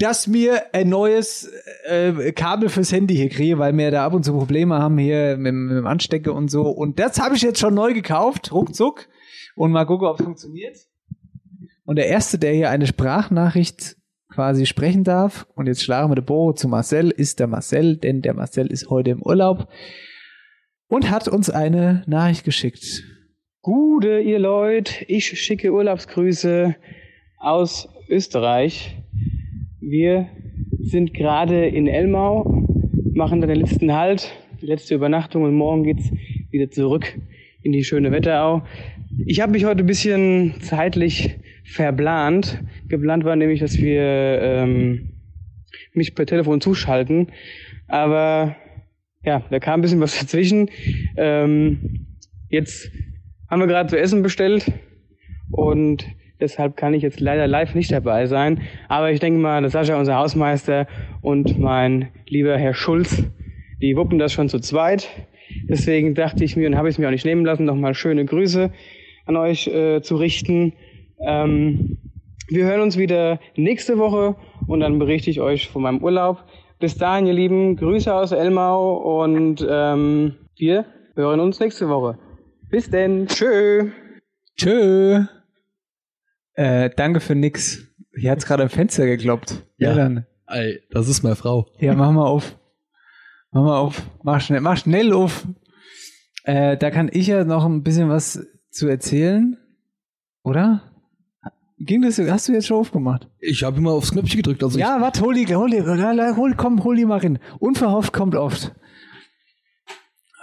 [0.00, 1.52] dass mir ein neues
[1.84, 5.36] äh, Kabel fürs Handy hier kriege, weil wir da ab und zu Probleme haben hier
[5.36, 6.62] mit, mit dem Anstecker und so.
[6.62, 9.08] Und das habe ich jetzt schon neu gekauft, ruckzuck.
[9.56, 10.78] Und mal gucken, ob es funktioniert.
[11.84, 13.96] Und der Erste, der hier eine Sprachnachricht
[14.32, 18.22] quasi sprechen darf, und jetzt schlagen wir den Bogen zu Marcel, ist der Marcel, denn
[18.22, 19.68] der Marcel ist heute im Urlaub
[20.88, 23.02] und hat uns eine Nachricht geschickt.
[23.62, 26.74] Gute, ihr Leute, ich schicke Urlaubsgrüße
[27.36, 28.96] aus Österreich.
[29.82, 30.30] Wir
[30.78, 32.66] sind gerade in Elmau,
[33.12, 34.32] machen dann den letzten Halt,
[34.62, 36.10] die letzte Übernachtung und morgen geht's
[36.50, 37.20] wieder zurück
[37.62, 38.62] in die schöne Wetterau.
[39.26, 42.64] Ich habe mich heute ein bisschen zeitlich verplant.
[42.88, 45.10] Geplant war nämlich, dass wir ähm,
[45.92, 47.26] mich per Telefon zuschalten,
[47.88, 48.56] aber
[49.22, 50.70] ja, da kam ein bisschen was dazwischen.
[51.18, 52.06] Ähm,
[52.48, 52.90] jetzt
[53.50, 54.72] haben wir gerade zu essen bestellt
[55.50, 56.06] und
[56.40, 58.62] Deshalb kann ich jetzt leider live nicht dabei sein.
[58.88, 60.86] Aber ich denke mal, dass Sascha, unser Hausmeister
[61.20, 63.24] und mein lieber Herr Schulz,
[63.80, 65.08] die wuppen das schon zu zweit.
[65.68, 68.72] Deswegen dachte ich mir und habe es mir auch nicht nehmen lassen, nochmal schöne Grüße
[69.26, 70.72] an euch äh, zu richten.
[71.26, 71.98] Ähm,
[72.48, 74.36] wir hören uns wieder nächste Woche
[74.66, 76.44] und dann berichte ich euch von meinem Urlaub.
[76.78, 82.18] Bis dahin, ihr Lieben, Grüße aus Elmau und ähm, wir hören uns nächste Woche.
[82.70, 83.26] Bis denn.
[83.26, 83.90] Tschö.
[84.56, 85.24] Tschö.
[86.54, 87.86] Äh, danke für nix.
[88.16, 89.66] Hier hat's gerade am Fenster gekloppt.
[89.76, 89.90] Ja.
[89.90, 90.26] ja dann.
[90.46, 91.66] Ey, das ist meine Frau.
[91.80, 92.56] Ja, mach mal auf.
[93.50, 94.02] Mach mal auf.
[94.22, 95.46] Mach schnell, mach schnell auf.
[96.44, 99.56] Äh, da kann ich ja noch ein bisschen was zu erzählen.
[100.44, 100.82] Oder?
[101.78, 103.28] Ging das, hast du jetzt schon aufgemacht?
[103.40, 104.62] Ich habe immer aufs Knöpfchen gedrückt.
[104.62, 107.38] Also ja, warte, hol die, hol die, hol, komm, hol die mal rein.
[107.58, 108.74] Unverhofft kommt oft.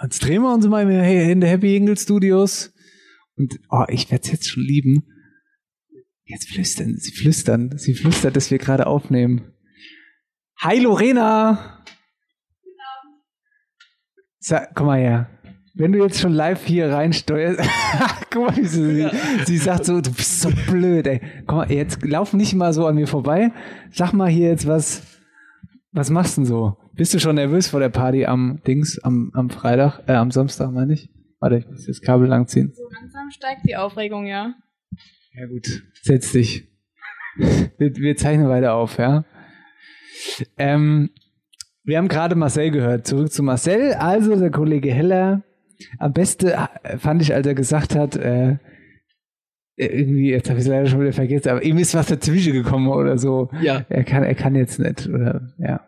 [0.00, 2.72] Jetzt drehen wir uns mal in der Happy Eagle Studios.
[3.36, 5.04] Und, oh, ich werde es jetzt schon lieben.
[6.24, 9.52] Jetzt flüstern, sie flüstern, sie flüstert, dass wir gerade aufnehmen.
[10.60, 11.84] Hi Lorena!
[14.38, 15.30] Sa komm mal her.
[15.74, 17.60] Wenn du jetzt schon live hier reinsteuerst,
[18.30, 19.12] guck mal, wie sie, ja.
[19.46, 21.20] sie sagt so, du bist so blöd, ey.
[21.46, 23.52] Komm mal, jetzt lauf nicht mal so an mir vorbei.
[23.92, 25.02] Sag mal hier jetzt was,
[25.92, 26.76] was machst du denn so?
[26.94, 30.70] Bist du schon nervös vor der Party am Dings, am, am Freitag, äh, am Samstag,
[30.72, 31.10] meine ich?
[31.40, 32.72] Warte, ich muss das Kabel langziehen.
[32.74, 34.54] So langsam steigt die Aufregung, ja.
[35.34, 35.66] Ja gut,
[36.02, 36.68] setz dich.
[37.36, 39.24] Wir, wir zeichnen weiter auf, ja.
[40.56, 41.10] Ähm,
[41.84, 43.06] wir haben gerade Marcel gehört.
[43.06, 43.94] Zurück zu Marcel.
[43.94, 45.44] Also der Kollege Heller.
[45.98, 48.58] Am besten äh, fand ich, als er gesagt hat, äh,
[49.78, 52.88] irgendwie, jetzt habe ich es leider schon wieder vergessen, aber ihm ist was dazwischen gekommen
[52.88, 53.48] oder so.
[53.62, 53.84] Ja.
[53.88, 55.86] Er kann, er kann jetzt nicht, oder, ja.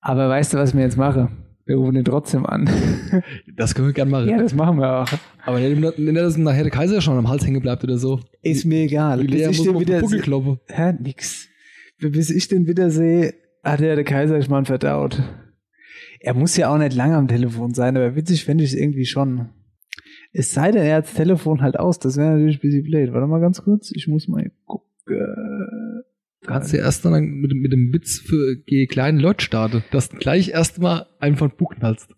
[0.00, 1.30] Aber weißt du, was ich mir jetzt mache?
[1.66, 2.68] Wir rufen den trotzdem an.
[3.56, 4.28] Das können wir gerne machen.
[4.28, 5.08] Ja, das machen wir auch.
[5.44, 8.20] Aber nicht, dass nachher der Kaiser schon am Hals hängen bleibt oder so.
[8.42, 9.22] Ist mir egal.
[9.24, 10.58] Bis ich den wieder sehe.
[10.68, 11.48] Hä, nix.
[11.98, 15.22] Bis ich den wieder sehe, hat er der Kaiser schon verdaut.
[16.20, 19.06] Er muss ja auch nicht lange am Telefon sein, aber witzig fände ich es irgendwie
[19.06, 19.50] schon.
[20.32, 21.98] Es sei denn, er hat das Telefon halt aus.
[21.98, 23.12] Das wäre natürlich ein bisschen blöd.
[23.12, 23.90] Warte mal ganz kurz.
[23.94, 24.86] Ich muss mal gucken.
[26.42, 30.16] Kannst du erst dann mit, mit dem Witz für die kleinen Leute starten, dass du
[30.16, 32.08] gleich erstmal einfach Buch knallst.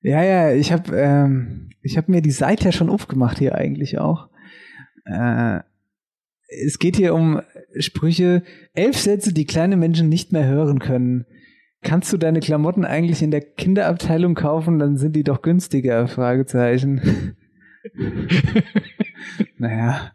[0.00, 3.98] Ja, ja, ich habe ähm, ich hab mir die Seite ja schon aufgemacht hier eigentlich
[3.98, 4.28] auch.
[5.04, 5.60] Äh,
[6.66, 7.40] es geht hier um
[7.78, 8.42] Sprüche,
[8.74, 11.26] elf Sätze, die kleine Menschen nicht mehr hören können.
[11.84, 17.36] Kannst du deine Klamotten eigentlich in der Kinderabteilung kaufen, dann sind die doch günstiger, Fragezeichen.
[19.58, 20.12] naja.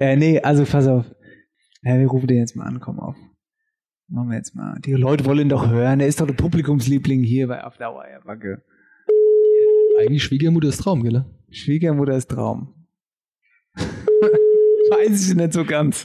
[0.00, 1.06] Äh, nee, also pass auf.
[1.82, 3.16] Ja, wir rufen den jetzt mal an, komm auf.
[4.08, 4.80] Machen wir jetzt mal.
[4.80, 6.00] Die Leute wollen doch hören.
[6.00, 8.64] Er ist doch der Publikumsliebling hier bei Auf der Eierbacke.
[10.00, 11.24] Eigentlich Schwiegermutter ist Traum, gell?
[11.50, 12.74] Schwiegermutter ist Traum.
[13.76, 16.04] Weiß ich nicht so ganz.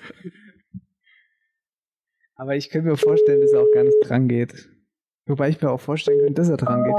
[2.36, 4.70] Aber ich könnte mir vorstellen, dass er auch gar nicht dran geht.
[5.28, 6.96] Wobei ich mir auch vorstellen könnte, dass er dran geht.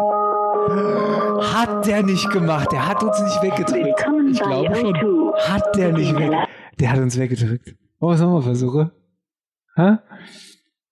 [1.55, 2.72] Hat der nicht gemacht.
[2.72, 4.05] Der hat uns nicht weggedrückt.
[4.31, 5.33] Ich glaube schon.
[5.49, 6.49] Hat der nicht weggedrückt.
[6.81, 7.77] Der hat uns weggedrückt.
[8.01, 8.91] Oh, was sollen wir versuchen?
[9.77, 9.99] Hä?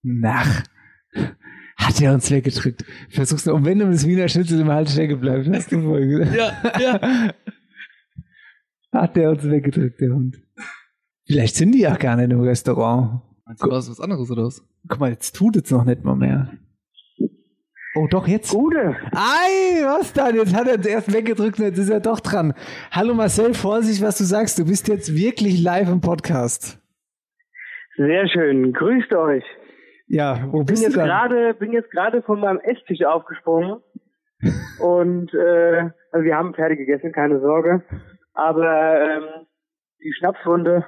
[0.03, 0.63] Nach.
[1.77, 2.85] Hat er uns weggedrückt.
[3.11, 6.09] Versuch's noch, und wenn du das Wiener Schnitzel im Hals stecken bleibt, hast du vorhin
[6.09, 6.37] gesagt.
[6.37, 7.33] Ja, ja.
[8.93, 10.41] Hat der uns weggedrückt, der Hund.
[11.27, 13.23] Vielleicht sind die ja gar nicht im Restaurant.
[13.45, 14.63] Meinst du, was was anderes oder was?
[14.89, 16.53] Guck mal, jetzt tut es noch nicht mal mehr.
[17.97, 18.51] Oh, doch, jetzt.
[18.51, 18.97] Gute.
[19.13, 20.35] Ei, was dann?
[20.35, 22.53] Jetzt hat er erst weggedrückt und jetzt ist er doch dran.
[22.91, 24.59] Hallo Marcel, Vorsicht, was du sagst.
[24.59, 26.83] Du bist jetzt wirklich live im Podcast.
[27.97, 28.73] Sehr schön.
[28.73, 29.45] Grüßt euch.
[30.09, 31.09] Ja, wo bin bist jetzt du dann?
[31.09, 33.81] gerade bin jetzt gerade von meinem Esstisch aufgesprungen
[34.81, 37.85] und äh, also wir haben fertig gegessen, keine Sorge.
[38.33, 39.47] Aber ähm,
[40.03, 40.85] die Schnapsrunde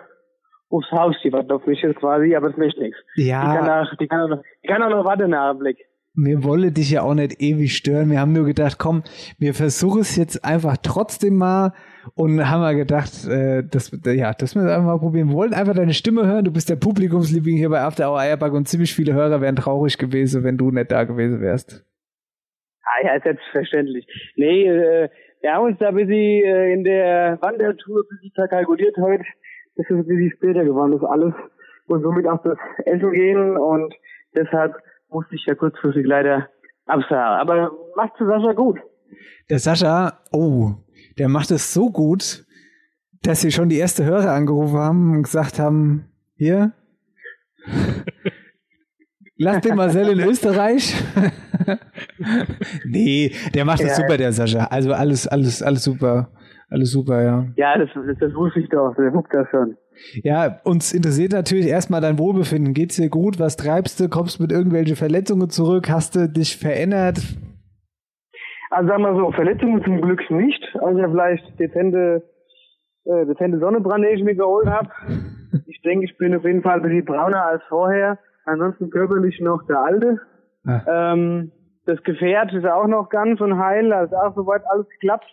[0.70, 2.98] aufs Haus, die wartet auf mich jetzt quasi, aber es möchte nichts.
[3.14, 3.42] Ja.
[3.42, 5.78] Die kann, auch, die, kann auch noch, die kann auch noch warten Blick.
[6.17, 8.11] Wir wollen dich ja auch nicht ewig stören.
[8.11, 9.03] Wir haben nur gedacht, komm,
[9.39, 11.73] wir versuchen es jetzt einfach trotzdem mal
[12.14, 15.29] und haben wir gedacht, äh, das, ja, das müssen wir einfach mal probieren.
[15.29, 16.45] Wir wollten einfach deine Stimme hören.
[16.45, 19.99] Du bist der Publikumsliebling hier bei After Hour Eierbag und ziemlich viele Hörer wären traurig
[19.99, 21.85] gewesen, wenn du nicht da gewesen wärst.
[22.83, 24.07] Ah ja, selbstverständlich.
[24.37, 25.09] Nee, äh,
[25.43, 29.25] wir haben uns da ein bisschen äh, in der Wandertour ein bisschen verkalkuliert heute.
[29.77, 31.35] Das ist ein bisschen später geworden, das alles.
[31.89, 33.95] Und somit auch das Essen gehen und
[34.35, 34.75] deshalb
[35.17, 36.49] musste ich ja kurzfristig leider
[36.85, 37.41] absagen.
[37.41, 38.79] Aber macht Sascha gut.
[39.49, 40.75] Der Sascha, oh,
[41.19, 42.45] der macht es so gut,
[43.23, 46.05] dass sie schon die erste Hörer angerufen haben und gesagt haben,
[46.37, 46.73] hier,
[49.39, 50.95] lass den Marcel in Österreich.
[52.85, 54.03] nee, der macht das Ja.
[54.05, 54.64] super, der Sascha.
[54.67, 56.31] Also alles, alles, alles super.
[56.69, 57.47] Alles super, ja.
[57.57, 58.95] Ja, das, das, das wusste ich doch.
[58.97, 59.77] Der guckt das schon.
[60.23, 62.75] Ja, uns interessiert natürlich erstmal dein Wohlbefinden.
[62.75, 63.39] Geht's dir gut?
[63.39, 64.09] Was treibst du?
[64.09, 65.89] Kommst du mit irgendwelchen Verletzungen zurück?
[65.89, 67.19] Hast du dich verändert?
[68.71, 70.62] Also sagen wir so, Verletzungen zum Glück nicht.
[70.81, 72.25] Also vielleicht dezente,
[73.05, 74.89] äh, dezente Sonnenbrand, die ich mir geholt habe.
[75.67, 78.19] Ich denke, ich bin auf jeden Fall ein bisschen brauner als vorher.
[78.45, 80.21] Ansonsten körperlich noch der Alte.
[80.67, 81.53] Ähm,
[81.87, 85.27] das Gefährt ist auch noch ganz und heil, da ist auch soweit alles geklappt.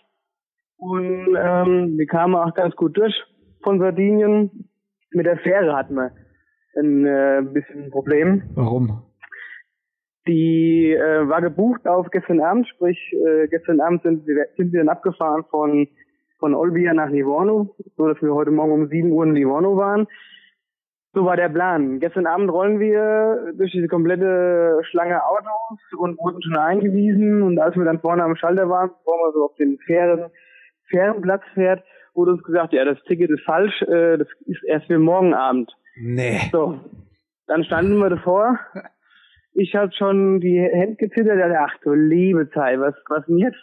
[0.76, 3.14] Und ähm, wir kamen auch ganz gut durch
[3.62, 4.68] von Sardinien.
[5.12, 6.12] Mit der Fähre hatten wir
[6.76, 8.42] ein äh, bisschen ein Problem.
[8.54, 9.02] Warum?
[10.26, 14.80] Die äh, war gebucht auf gestern Abend, sprich äh, gestern Abend sind wir, sind wir
[14.80, 15.88] dann abgefahren von
[16.38, 20.06] von Olbia nach Livorno, so dass wir heute Morgen um 7 Uhr in Livorno waren.
[21.14, 22.00] So war der Plan.
[22.00, 27.76] Gestern Abend rollen wir durch diese komplette Schlange Autos und wurden schon eingewiesen und als
[27.76, 30.30] wir dann vorne am Schalter waren, bevor man so auf den Fähren,
[30.88, 31.82] Fährenplatz fährt,
[32.14, 35.70] wurde uns gesagt, ja, das Ticket ist falsch, äh, das ist erst für morgen Abend.
[35.96, 36.40] Nee.
[36.52, 36.80] So,
[37.46, 38.58] dann standen wir davor.
[39.52, 41.38] Ich hatte schon die Hände gezittert.
[41.38, 43.58] Dachte, ach du liebe Zeit, was, was denn jetzt?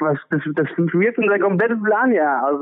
[0.00, 2.60] Was, das, das funktioniert unser komplettes Plan ja aus,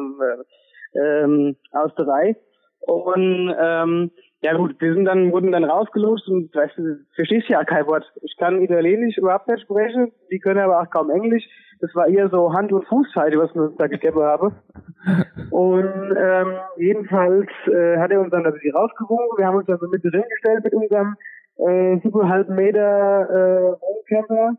[0.94, 2.36] äh, ähm, aus der Reihe.
[2.80, 4.10] Und ähm,
[4.42, 8.10] ja gut, wir sind dann, wurden dann rausgelost und weißt du, verstehst ja kein Wort.
[8.22, 11.44] Ich kann Italienisch überhaupt nicht sprechen, die können aber auch kaum Englisch.
[11.80, 14.54] Das war eher so Hand- und Fußseite, was wir uns da gegeben haben.
[15.50, 19.38] Und ähm, jedenfalls äh, hat er uns dann da bisschen rausgewogen.
[19.38, 21.16] Wir haben uns dann so mit drin gestellt mit unserem
[21.56, 24.56] äh, siebeneinhalb Meter äh, Wohncamper.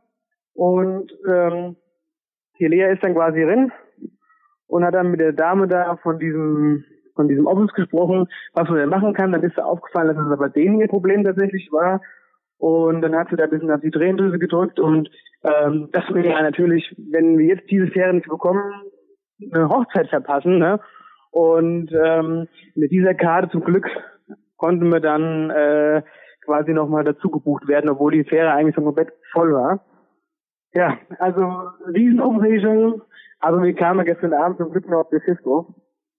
[0.56, 1.76] Und ähm,
[2.60, 3.72] die Lea ist dann quasi drin
[4.66, 8.78] und hat dann mit der Dame da von diesem von diesem Office gesprochen, was man
[8.78, 9.32] denn machen kann.
[9.32, 12.02] Dann ist ihr aufgefallen, dass es aber denen ihr Problem tatsächlich war.
[12.58, 15.10] Und dann hat sie da ein bisschen auf die Tränendrüse gedrückt und
[15.44, 18.62] ähm, das will ja natürlich, wenn wir jetzt diese Fähre nicht bekommen,
[19.52, 20.60] eine Hochzeit verpassen.
[20.60, 20.80] Ne?
[21.32, 23.88] Und ähm, mit dieser Karte zum Glück
[24.58, 26.04] konnten wir dann äh,
[26.46, 29.84] quasi nochmal dazu gebucht werden, obwohl die Fähre eigentlich schon komplett voll war.
[30.74, 31.42] Ja, also
[31.88, 33.02] Riesenumregelung,
[33.40, 35.74] aber wir kamen gestern Abend zum Glück noch auf das Cisco.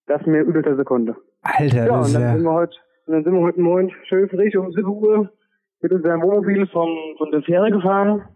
[0.06, 1.16] Das mir über der Sekunde.
[1.42, 2.32] Alter, Ja, das und dann ja.
[2.34, 2.76] sind wir heute,
[3.06, 5.32] und dann sind wir heute Morgen schön frisch um 7 Uhr
[5.80, 6.88] mit unserem Wohnmobil von,
[7.18, 8.28] von der Fähre gefahren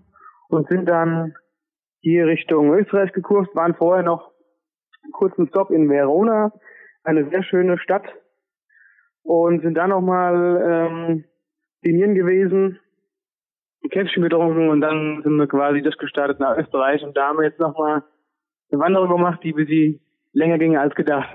[0.49, 1.35] und sind dann
[2.01, 4.33] hier Richtung Österreich gekurst, waren vorher noch
[5.03, 6.53] einen kurzen Stop in Verona,
[7.05, 8.05] eine sehr schöne Stadt
[9.23, 11.25] und sind dann nochmal ähm,
[11.85, 12.79] dinieren gewesen,
[13.85, 17.45] ein Käffchen getrunken und dann sind wir quasi durchgestartet nach Österreich und da haben wir
[17.45, 18.03] jetzt nochmal
[18.71, 20.01] eine Wanderung gemacht, die ein bisschen
[20.37, 21.29] länger ging als gedacht.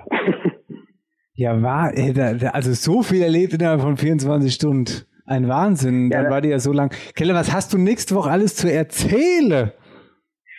[1.34, 5.06] Ja, war, da, also so viel erlebt innerhalb von 24 Stunden.
[5.26, 6.10] Ein Wahnsinn.
[6.10, 6.93] Dann war die ja so lang.
[7.16, 9.72] Keller, was hast du nächste Woche alles zu erzählen?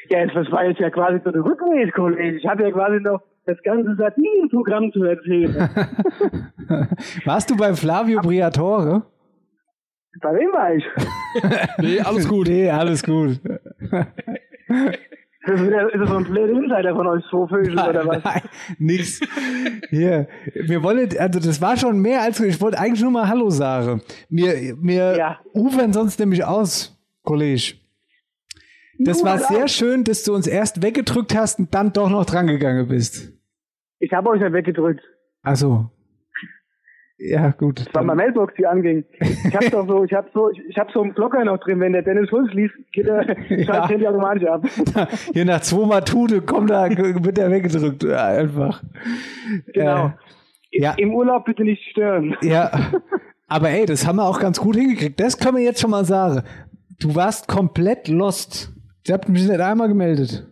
[0.09, 2.37] Ja, das war jetzt ja quasi so eine Rückwärts, Kollege.
[2.37, 5.55] Ich habe ja quasi noch das ganze Sardinien-Programm zu erzählen.
[7.25, 9.03] Warst du bei Flavio Briatore?
[10.21, 10.85] Bei wem war ich?
[11.79, 12.49] nee, alles gut.
[12.53, 13.41] Nee, alles gut.
[15.45, 18.23] Das ist, wieder, ist das so ein blöder Insider von euch Vögel oder was?
[18.23, 18.43] Nein,
[18.79, 19.21] nix.
[19.91, 23.51] Hier, wir wollen, also das war schon mehr als, ich wollte eigentlich nur mal Hallo
[23.51, 24.03] sagen.
[24.29, 25.41] Wir, wir Ja.
[25.53, 27.75] ufern sonst nämlich aus, Kollege.
[28.99, 29.73] Das Nur war sehr aus.
[29.73, 33.33] schön, dass du uns erst weggedrückt hast und dann doch noch drangegangen bist.
[33.99, 35.03] Ich habe euch ja weggedrückt.
[35.43, 35.91] Also.
[37.25, 37.85] Ja, gut.
[37.95, 39.05] War meine Mailbox, die anging.
[39.21, 41.79] Ich habe doch so, ich habe so, ich, habe so einen Blocker noch drin.
[41.79, 43.87] Wenn der Dennis Schulz liest, geht er, Ja.
[43.87, 44.65] die automatisch ab.
[45.33, 48.03] Hier nach zweimal Tute kommt da, wird er weggedrückt.
[48.03, 48.83] Ja, einfach.
[49.73, 50.07] Genau.
[50.73, 50.95] Äh, ja.
[50.97, 52.37] Im Urlaub bitte nicht stören.
[52.43, 52.71] Ja.
[53.47, 55.21] Aber ey, das haben wir auch ganz gut hingekriegt.
[55.21, 56.43] Das können wir jetzt schon mal sagen.
[56.99, 58.73] Du warst komplett lost.
[59.05, 60.49] Ich hab mich nicht einmal gemeldet.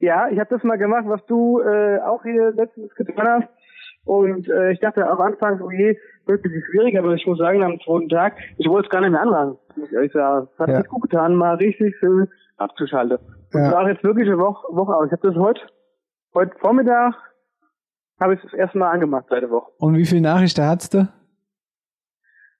[0.00, 3.48] Ja, ich habe das mal gemacht, was du äh, auch hier letztens getan hast.
[4.04, 5.96] Und äh, ich dachte auch anfangs, oh je,
[6.26, 9.00] wird ein bisschen schwierig, aber ich muss sagen, am zweiten Tag, ich wollte es gar
[9.00, 10.48] nicht mehr anfangen, muss ich ehrlich sagen.
[10.52, 10.76] Es hat Ja.
[10.78, 13.16] sich gut getan, mal richtig schön abzuschalten.
[13.18, 13.68] Und Ja.
[13.68, 15.06] es war jetzt wirklich eine Woche, Woche aus.
[15.06, 15.60] Ich habe das heute,
[16.34, 17.14] heute Vormittag,
[18.20, 19.70] habe ich das erste Mal angemacht seit der Woche.
[19.78, 21.08] Und wie viele Nachrichten hattest du?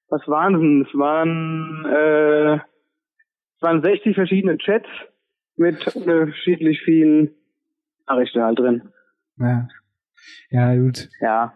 [0.09, 0.83] Was waren denn?
[0.89, 4.89] Es waren, äh, es waren 60 verschiedene Chats
[5.57, 7.35] mit unterschiedlich vielen
[8.07, 8.93] Nachrichten halt drin.
[9.39, 9.69] Ja.
[10.51, 11.09] Ja, gut.
[11.21, 11.55] Ja.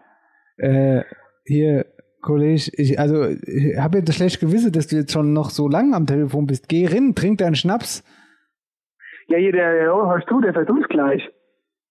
[0.57, 1.03] Äh,
[1.45, 1.85] hier,
[2.21, 5.67] Kollege, ich, also, ich habe jetzt das schlecht Gewissen, dass du jetzt schon noch so
[5.67, 6.67] lange am Telefon bist.
[6.67, 8.03] Geh rein, trink deinen Schnaps.
[9.27, 11.29] Ja, hier, der, der oh, hörst du, der verdunst gleich.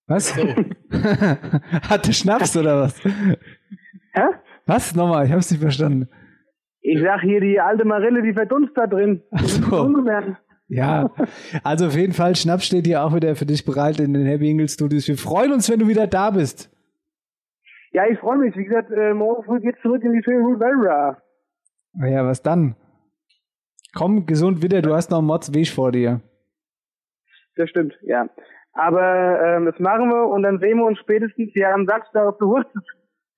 [0.07, 0.37] Was?
[1.89, 3.03] Hatte Schnaps oder was?
[3.05, 4.23] Hä?
[4.67, 4.95] Was?
[4.95, 6.09] Nochmal, ich hab's nicht verstanden.
[6.81, 9.23] Ich sag hier, die alte Marille, die verdunst da drin.
[9.31, 10.03] Ach so.
[10.69, 11.11] Ja,
[11.65, 14.51] also auf jeden Fall, Schnaps steht hier auch wieder für dich bereit in den Happy
[14.51, 15.09] Ingle Studios.
[15.09, 16.71] Wir freuen uns, wenn du wieder da bist.
[17.93, 18.55] Ja, ich freue mich.
[18.55, 21.17] Wie gesagt, äh, morgen früh geht's zurück in die schöne Root Valra.
[21.95, 22.77] Naja, was dann?
[23.95, 26.21] Komm gesund wieder, du hast noch Mods Weg vor dir.
[27.57, 28.29] Das stimmt, ja.
[28.75, 32.39] Aber ähm, das machen wir und dann sehen wir uns spätestens ja am Samstag auf
[32.39, 32.71] der Hurst.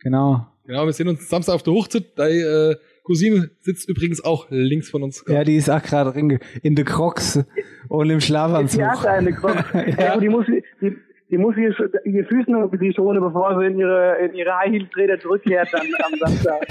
[0.00, 0.46] Genau.
[0.64, 2.18] Genau, wir sehen uns Samstag auf der Hochzeit.
[2.18, 5.24] Deine äh, Cousine sitzt übrigens auch links von uns.
[5.26, 7.44] Ja, die ist auch gerade in, in de Crocs
[7.88, 8.80] und im Schlafanzug.
[8.80, 9.64] Die hat eine Krone.
[9.98, 10.16] ja.
[10.18, 10.96] die muss, die,
[11.30, 11.74] die muss ihr,
[12.04, 15.68] ihr Füßen noch bisschen schonen, bevor sie in ihre, in ihre High Heels Räder zurückkehrt
[15.72, 16.66] dann am Samstag.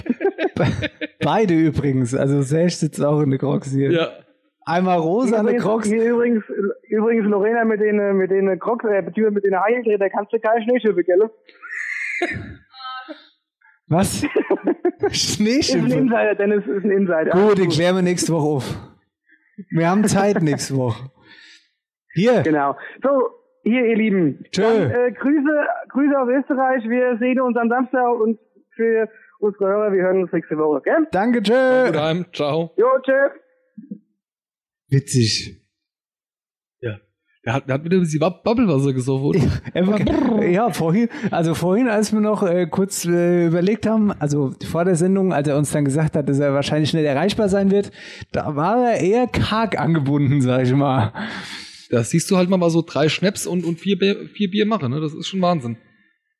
[1.19, 2.13] Beide übrigens.
[2.13, 3.91] Also Sash sitzt auch in de Crocs hier.
[3.91, 4.09] Ja.
[4.65, 5.87] Einmal rosa eine Crocs.
[5.87, 6.43] Hier übrigens,
[6.89, 10.63] übrigens Lorena mit den, mit den Crocs, äh, mit den High Heels kannst du keine
[10.63, 11.29] Schneeschippe, gell?
[13.89, 14.23] Was?
[14.99, 15.93] Ist ein Schneeschippe.
[15.93, 17.31] Insider, Dennis, ist ein Insider.
[17.31, 18.93] Gut, die klären wir nächste Woche auf.
[19.71, 21.09] Wir haben Zeit nächste Woche.
[22.13, 22.41] Hier.
[22.41, 22.75] Genau.
[23.01, 23.29] So,
[23.63, 24.45] hier, ihr Lieben.
[24.51, 24.61] Tschö.
[24.61, 26.83] Dann, äh, Grüße, Grüße aus Österreich.
[26.89, 28.39] Wir sehen uns am Samstag und
[28.75, 29.09] für
[29.39, 31.07] unsere Hörer, wir hören uns nächste Woche, gell?
[31.11, 31.85] Danke, tschö.
[31.87, 32.25] Gut heim.
[32.33, 32.71] Ciao.
[32.77, 33.29] Jo, tschö.
[34.89, 35.61] Witzig.
[37.45, 39.49] Der hat, der hat wieder ein bisschen Bub- Bubblewasser gesoffen.
[39.73, 39.99] Einfach-
[40.49, 44.95] Ja, vorhin, also vorhin, als wir noch äh, kurz äh, überlegt haben, also vor der
[44.95, 47.91] Sendung, als er uns dann gesagt hat, dass er wahrscheinlich schnell erreichbar sein wird,
[48.33, 51.13] da war er eher karg angebunden, sag ich mal.
[51.89, 54.65] Da siehst du halt mal, mal so drei Schnaps und, und vier, Bier, vier Bier
[54.65, 54.99] machen, ne?
[54.99, 55.77] Das ist schon Wahnsinn.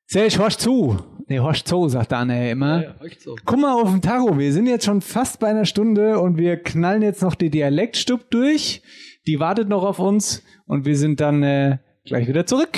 [0.06, 0.98] Sag horch zu.
[1.28, 2.84] Nee, horch zu, sagt Anne immer.
[2.84, 3.36] Ja, so.
[3.46, 6.58] Guck mal auf den Tacho, wir sind jetzt schon fast bei einer Stunde und wir
[6.58, 8.82] knallen jetzt noch die Dialektstub durch.
[9.28, 12.78] Die wartet noch auf uns und wir sind dann äh, gleich wieder zurück.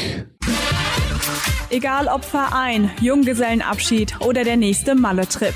[1.69, 5.53] Egal ob Verein, Junggesellenabschied oder der nächste Malle-Trip.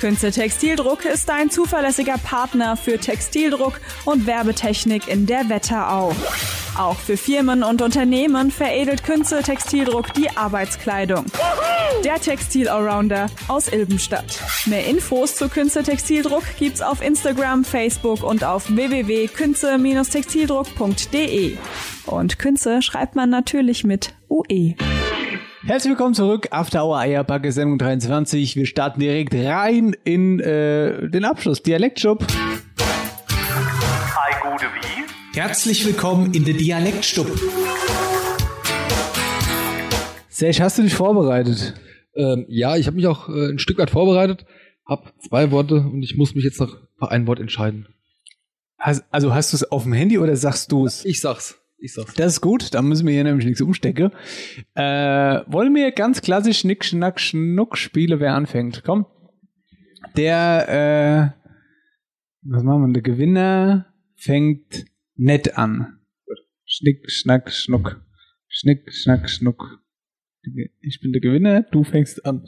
[0.00, 6.14] Künze Textildruck ist ein zuverlässiger Partner für Textildruck und Werbetechnik in der Wetterau.
[6.76, 11.26] Auch für Firmen und Unternehmen veredelt Künze Textildruck die Arbeitskleidung.
[12.04, 14.40] Der Textil-Allrounder aus Ilbenstadt.
[14.66, 21.56] Mehr Infos zu Künze Textildruck gibt's auf Instagram, Facebook und auf www.künze-textildruck.de.
[22.06, 24.76] Und Künze schreibt man natürlich mit UE.
[25.64, 28.54] Herzlich willkommen zurück, After Hour Eierbacke Sendung 23.
[28.54, 32.24] Wir starten direkt rein in äh, den Abschluss, Dialektschub.
[33.28, 35.36] Hi, gute wie?
[35.36, 37.26] Herzlich willkommen in der Dialektstub.
[40.28, 41.74] Serge, hast du dich vorbereitet?
[42.14, 44.46] Ähm, ja, ich habe mich auch äh, ein Stück weit vorbereitet,
[44.86, 47.88] hab zwei Worte und ich muss mich jetzt noch für ein Wort entscheiden.
[48.78, 51.04] Hast, also hast du es auf dem Handy oder sagst du es?
[51.04, 51.58] Ich sag's.
[51.80, 52.14] Ich sag's.
[52.14, 54.10] Das ist gut, dann müssen wir hier nämlich nichts umstecken.
[54.74, 58.82] Äh, wollen wir ganz klassisch Schnick, Schnack, Schnuck spielen, wer anfängt?
[58.84, 59.06] Komm.
[60.16, 61.48] Der, äh,
[62.42, 62.92] was machen wir?
[62.94, 66.00] Der Gewinner fängt nett an.
[66.64, 68.00] Schnick, Schnack, Schnuck.
[68.48, 69.80] Schnick, Schnack, Schnuck.
[70.80, 72.44] Ich bin der Gewinner, du fängst an.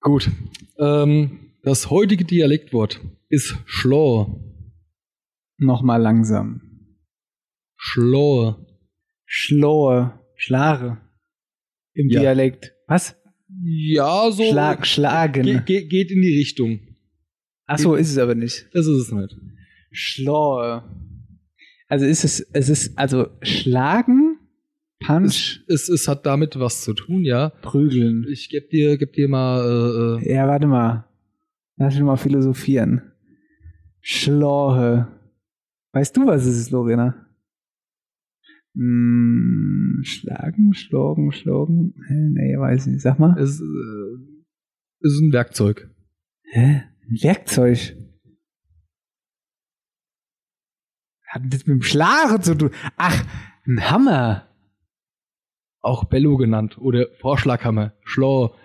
[0.00, 0.30] Gut.
[0.78, 4.40] Ähm, Das heutige Dialektwort ist Schlor.
[5.58, 6.65] Nochmal langsam.
[7.88, 8.66] Schlor.
[9.26, 10.20] Schlor.
[10.34, 10.98] Schlare.
[11.94, 12.20] Im Ja.
[12.20, 12.72] Dialekt.
[12.88, 13.16] Was?
[13.62, 14.42] Ja, so.
[14.50, 15.44] Schlag, schlagen.
[15.44, 16.80] Ge ge geht in die Richtung.
[17.66, 18.66] Ach so, ist es aber nicht.
[18.72, 19.36] Das ist es nicht.
[19.92, 20.84] Schlor.
[21.88, 24.38] Also ist es, es ist, also schlagen,
[24.98, 27.50] Punch, Es, es hat damit was zu tun, ja.
[27.62, 28.26] prügeln.
[28.30, 31.04] Ich geb dir, geb dir mal, äh, äh, Ja, warte mal.
[31.76, 33.12] Lass mich mal philosophieren.
[34.00, 35.06] Schlorhe.
[35.92, 37.25] Weißt du, was es ist, Lorena?
[38.76, 41.94] Hm, schlagen, schlagen, schlagen.
[42.34, 43.02] Nee, weiß ich nicht.
[43.02, 43.38] Sag mal.
[43.38, 44.16] es äh,
[45.00, 45.88] ist ein Werkzeug.
[46.44, 46.82] Hä?
[47.08, 47.96] Ein Werkzeug.
[51.26, 52.70] Hat das mit dem Schlagen zu tun?
[52.96, 53.24] Ach,
[53.66, 54.46] ein Hammer.
[55.80, 58.56] Auch Bello genannt oder Vorschlaghammer, Schlor.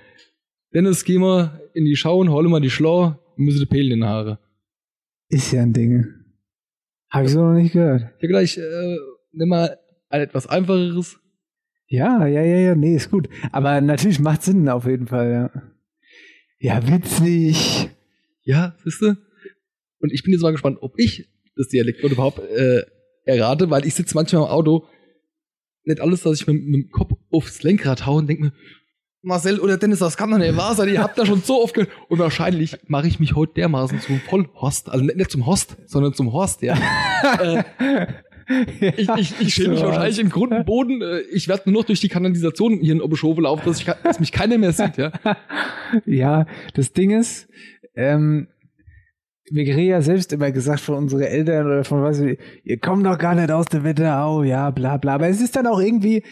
[0.73, 3.91] Dennis, geh mal in die Schau und hol mal die Schlor und müsse die Pelen
[3.91, 4.39] in die Haare.
[5.29, 6.05] Ist ja ein Ding.
[7.09, 8.13] Habe ich so noch nicht gehört.
[8.19, 8.97] Ja, gleich, äh,
[9.33, 9.77] nimm mal
[10.11, 11.17] ein etwas einfacheres.
[11.87, 13.27] Ja, ja, ja, ja, nee, ist gut.
[13.51, 15.61] Aber natürlich macht Sinn auf jeden Fall, ja.
[16.59, 17.89] Ja, witzig.
[18.43, 19.17] Ja, siehste?
[19.99, 22.83] Und ich bin jetzt mal gespannt, ob ich das Dialektwort überhaupt äh,
[23.25, 24.87] errate, weil ich sitze manchmal im Auto,
[25.83, 28.53] nicht alles, dass ich mit, mit dem Kopf aufs Lenkrad haue und denke mir,
[29.23, 31.75] Marcel oder Dennis, das kann doch nicht wahr sein, ihr habt da schon so oft
[31.75, 31.91] gehört.
[32.09, 36.13] Und wahrscheinlich mache ich mich heute dermaßen zum Vollhorst, also nicht, nicht zum Host, sondern
[36.13, 36.75] zum Horst, ja.
[37.39, 37.63] äh,
[38.81, 39.85] ich ich, ich schäme mich so.
[39.85, 41.01] wahrscheinlich im Grund und Boden.
[41.01, 44.19] Äh, ich werde nur noch durch die Kanalisation hier in Obeschove laufen, dass, ich, dass
[44.19, 45.11] mich keiner mehr sieht, ja.
[46.05, 47.49] Ja, das Ding ist,
[47.95, 48.47] ähm,
[49.51, 53.17] wir kriegen ja selbst immer gesagt von unseren Eltern oder von was, ihr kommt doch
[53.17, 55.15] gar nicht aus der Wetterau, ja, bla bla.
[55.15, 56.23] Aber es ist dann auch irgendwie,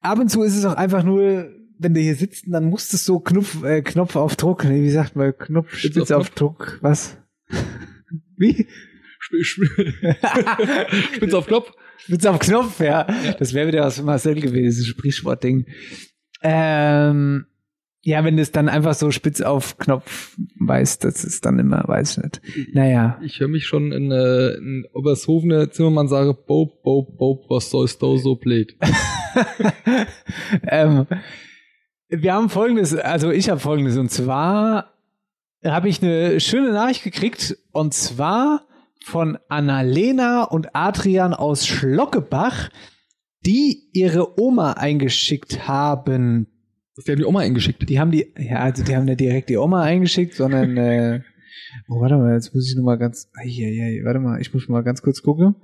[0.00, 1.48] ab und zu ist es auch einfach nur,
[1.78, 4.90] wenn du hier sitzt, dann musst du so Knopf, äh, Knopf auf Druck, nee, wie
[4.90, 7.18] sagt man, Knopf, Spitz Spitz, auf auf, Druck, was?
[8.36, 8.66] wie?
[9.40, 11.72] Sp- sp- Spitz auf Knopf.
[11.98, 13.06] Spitz auf Knopf, ja.
[13.38, 15.66] Das wäre wieder was für Marcel gewesen, Sprichwortding.
[16.42, 17.46] Ähm,
[18.04, 21.84] ja, wenn du es dann einfach so spitz auf Knopf weißt, das ist dann immer,
[21.86, 22.40] weiß ich nicht.
[22.74, 23.20] Naja.
[23.22, 28.02] Ich höre mich schon in, äh, in Obershofener Zimmermann sage, Bob, Bob, Bob, was sollst
[28.02, 28.76] du so blöd?
[30.66, 31.06] ähm,
[32.08, 34.92] wir haben folgendes, also ich habe folgendes, und zwar
[35.64, 38.66] habe ich eine schöne Nachricht gekriegt, und zwar
[39.04, 42.70] von Annalena und Adrian aus Schlockebach,
[43.44, 46.46] die ihre Oma eingeschickt haben.
[46.96, 47.88] Die haben die Oma eingeschickt.
[47.88, 51.20] Die haben die, ja, also die haben nicht direkt die Oma eingeschickt, sondern, äh,
[51.88, 54.52] oh, warte mal, jetzt muss ich noch mal ganz, ai, ai, ai, warte mal, ich
[54.54, 55.56] muss mal ganz kurz gucken.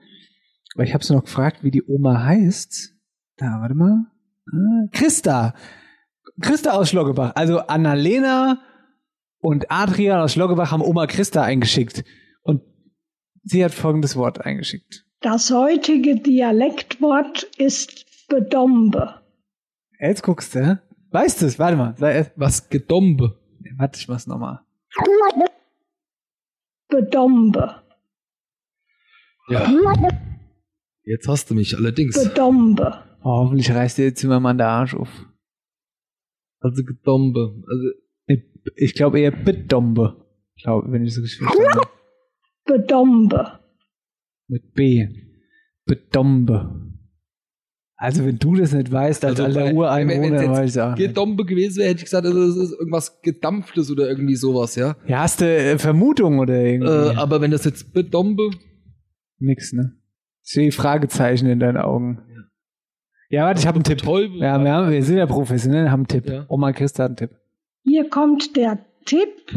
[0.74, 2.94] Weil ich habe sie noch gefragt, wie die Oma heißt.
[3.36, 4.06] Da, warte mal.
[4.46, 5.54] Ah, Christa.
[6.40, 7.32] Christa aus Schloggebach.
[7.34, 8.60] Also Annalena
[9.40, 12.04] und Adrian aus Schloggebach haben Oma Christa eingeschickt.
[12.42, 12.62] Und
[13.44, 15.04] sie hat folgendes Wort eingeschickt.
[15.20, 19.20] Das heutige Dialektwort ist Bedombe.
[19.98, 20.76] Jetzt guckst du, hä?
[21.10, 21.58] Weißt du es?
[21.58, 21.94] Warte mal.
[22.36, 23.38] Was Gedombe?
[23.76, 24.60] Warte, ich mach's nochmal.
[26.88, 27.82] Bedombe.
[29.48, 29.70] Ja.
[31.04, 32.22] Jetzt hast du mich allerdings.
[32.22, 33.02] Bedombe.
[33.22, 35.08] Oh, hoffentlich reißt dir jetzt immer mal der Arsch auf.
[36.60, 37.62] Also Gedombe.
[37.66, 38.36] Also,
[38.76, 40.24] Ich glaube eher Bedombe.
[40.62, 41.87] Glaube, wenn ich so richtig verstanden habe.
[42.68, 43.58] Bedombe.
[44.46, 45.08] Mit B.
[45.86, 46.84] Bedombe.
[47.96, 50.98] Also wenn du das nicht weißt, als Also alter Ureinwohner, weiß ich auch nicht.
[51.08, 54.96] Gedombe gewesen wäre, hätte ich gesagt, also das ist irgendwas Gedampftes oder irgendwie sowas, ja.
[55.08, 56.88] Ja, hast du äh, Vermutung oder irgendwie?
[56.88, 58.50] Äh, aber wenn das jetzt Bedombe,
[59.40, 59.96] Nix, ne?
[60.44, 62.22] Ich sehe Fragezeichen in deinen Augen.
[63.30, 63.98] Ja, warte, ich habe einen Tipp.
[63.98, 64.38] Teufel.
[64.38, 66.28] Ja, wir, haben, wir sind ja professionell, haben einen Tipp.
[66.28, 66.46] Ja.
[66.48, 67.30] Oma Christa hat einen Tipp.
[67.82, 69.52] Hier kommt der Tipp.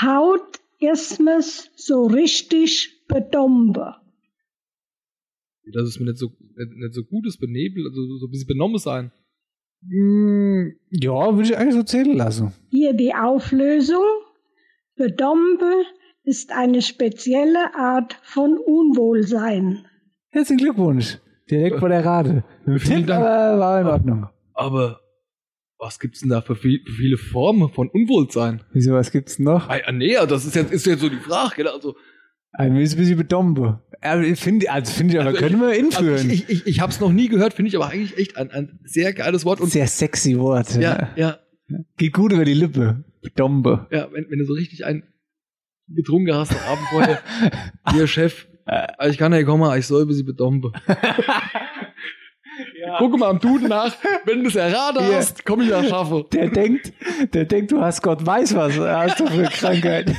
[0.00, 3.96] Haut erstmals so richtig Bedombe.
[5.72, 8.48] dass es mir nicht so, nicht, nicht so gut ist, benebelt, also so ein bisschen
[8.48, 9.10] benommen sein.
[9.82, 12.52] Mm, ja, würde ich eigentlich so zählen lassen.
[12.70, 14.04] Hier die Auflösung.
[14.96, 15.84] Bedombe
[16.24, 19.86] ist eine spezielle Art von Unwohlsein.
[20.30, 21.18] Herzlichen Glückwunsch.
[21.50, 22.44] Direkt vor der Rade.
[22.64, 23.24] Vielen Tipp, Dank.
[23.24, 24.26] aber war in Ordnung.
[24.52, 25.00] Aber
[25.78, 28.62] was gibt's denn da für, viel, für viele Formen von Unwohlsein?
[28.72, 29.68] Wieso, was gibt's denn noch?
[29.68, 31.68] Ah, ja, nee, das ist jetzt, ist jetzt so die Frage, gell?
[31.68, 31.96] Also,
[32.52, 33.82] Ein bisschen Bedombe.
[34.24, 36.12] Ich finde, also finde ich, aber also können wir ich, inführen.
[36.14, 38.80] Also ich, ich, ich hab's noch nie gehört, finde ich aber eigentlich echt ein, ein
[38.84, 39.60] sehr geiles Wort.
[39.60, 40.74] Und Sehr sexy Wort.
[40.76, 41.38] ja, ja,
[41.96, 43.04] Geht gut über die Lippe.
[43.22, 43.86] Bedombe.
[43.90, 45.02] ja, wenn, wenn du so richtig ein
[45.88, 47.22] getrunken hast am Abend vorher,
[47.92, 48.46] hier Chef,
[49.08, 50.72] ich kann nicht kommen, ich soll ein bisschen bedombe.
[52.98, 55.16] Gucke mal am Duden nach, wenn du es erraten Hier.
[55.16, 56.26] hast, komm ich das schaffe.
[56.32, 56.92] Der denkt,
[57.32, 60.14] der denkt, du hast Gott weiß was, hast du für eine Krankheit.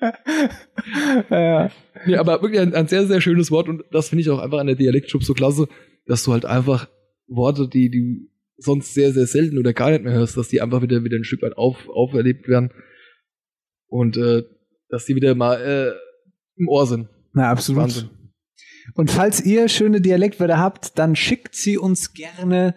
[1.30, 1.70] ja.
[2.06, 4.58] Nee, aber wirklich ein, ein sehr, sehr schönes Wort und das finde ich auch einfach
[4.58, 5.68] an der Dialektschub so klasse,
[6.06, 6.88] dass du halt einfach
[7.28, 10.82] Worte, die du sonst sehr, sehr selten oder gar nicht mehr hörst, dass die einfach
[10.82, 12.72] wieder, wieder ein Stück weit auf, auferlebt werden
[13.86, 14.42] und äh,
[14.88, 15.92] dass die wieder mal äh,
[16.60, 17.08] im Ohr sind.
[17.32, 17.82] Na, absolut.
[17.82, 18.10] Wahnsinn.
[18.94, 22.74] Und falls ihr schöne Dialektwörter habt, dann schickt sie uns gerne,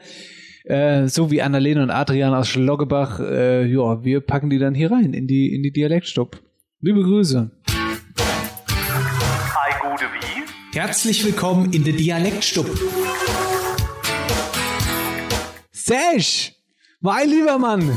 [0.63, 3.19] äh, so wie Annalena und Adrian aus Schloggebach.
[3.19, 6.41] Äh, ja, wir packen die dann hier rein in die, in die Dialektstub.
[6.81, 7.51] Liebe Grüße.
[10.73, 12.69] Herzlich willkommen in der Dialektstub.
[15.71, 16.53] Sesh!
[16.99, 17.91] Mein lieber Mann!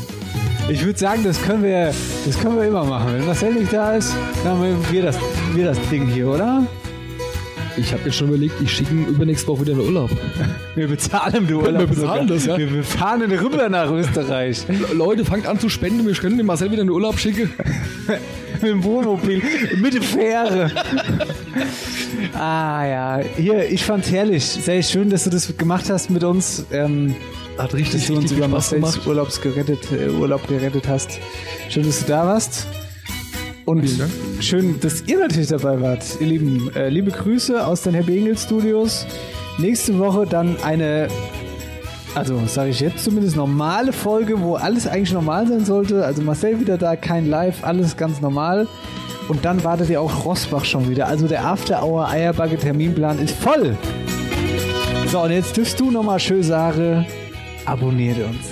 [0.68, 1.94] Ich würde sagen, das können wir,
[2.26, 3.14] das können wir immer machen.
[3.14, 5.18] Wenn Marcel nicht da ist, dann haben wir das,
[5.54, 6.66] wir das Ding hier, oder?
[7.78, 10.10] Ich habe mir schon überlegt, ich schicke ihn übernächste Woche wieder in den Urlaub.
[10.74, 11.78] Wir bezahlen den Urlaub.
[11.80, 12.36] Wir bezahlen sogar.
[12.36, 12.58] das, ja.
[12.58, 14.64] Wir, fahren rüber nach Österreich.
[14.92, 17.52] Leute, fangt an zu spenden, wir können den Marcel wieder in den Urlaub schicken.
[18.60, 19.42] mit dem Wohnmobil,
[19.76, 20.70] mit der Fähre.
[22.34, 24.44] ah ja, hier, ich fand's herrlich.
[24.44, 26.64] Sehr schön, dass du das gemacht hast mit uns.
[26.72, 27.14] Ähm,
[27.56, 29.06] Hat richtig, dass du uns über gemacht.
[29.06, 31.18] Urlaubs gerettet, äh, Urlaub gerettet hast.
[31.68, 32.66] Schön, dass du da warst.
[33.68, 33.86] Und
[34.40, 36.74] schön, dass ihr natürlich dabei wart, ihr Lieben.
[36.74, 39.04] Äh, liebe Grüße aus den Herr Bengel Studios.
[39.58, 41.08] Nächste Woche dann eine,
[42.14, 46.02] also sage ich jetzt zumindest, normale Folge, wo alles eigentlich normal sein sollte.
[46.02, 48.66] Also Marcel wieder da, kein Live, alles ganz normal.
[49.28, 51.06] Und dann wartet ja auch Rossbach schon wieder.
[51.06, 53.76] Also der After Hour Eierbagge Terminplan ist voll.
[55.12, 57.04] So, und jetzt dürfst du nochmal schön sagen,
[57.66, 58.48] abonniert uns.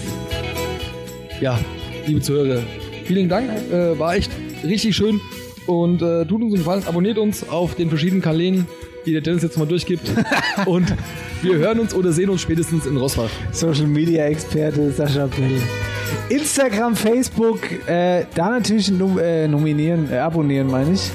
[1.40, 1.58] Ja,
[2.06, 2.60] liebe Zuhörer,
[3.06, 3.48] vielen Dank.
[3.72, 4.30] Äh, war echt
[4.64, 5.20] richtig schön.
[5.66, 8.66] Und äh, tut uns einen Gefallen, abonniert uns auf den verschiedenen Kanälen,
[9.04, 10.08] die der Dennis jetzt mal durchgibt.
[10.66, 10.94] Und
[11.42, 13.30] wir hören uns oder sehen uns spätestens in Rossbach.
[13.52, 15.60] Social Media Experte Sascha Bell.
[16.28, 21.10] Instagram, Facebook, äh, da natürlich nom äh, nominieren, äh, abonnieren, meine ich.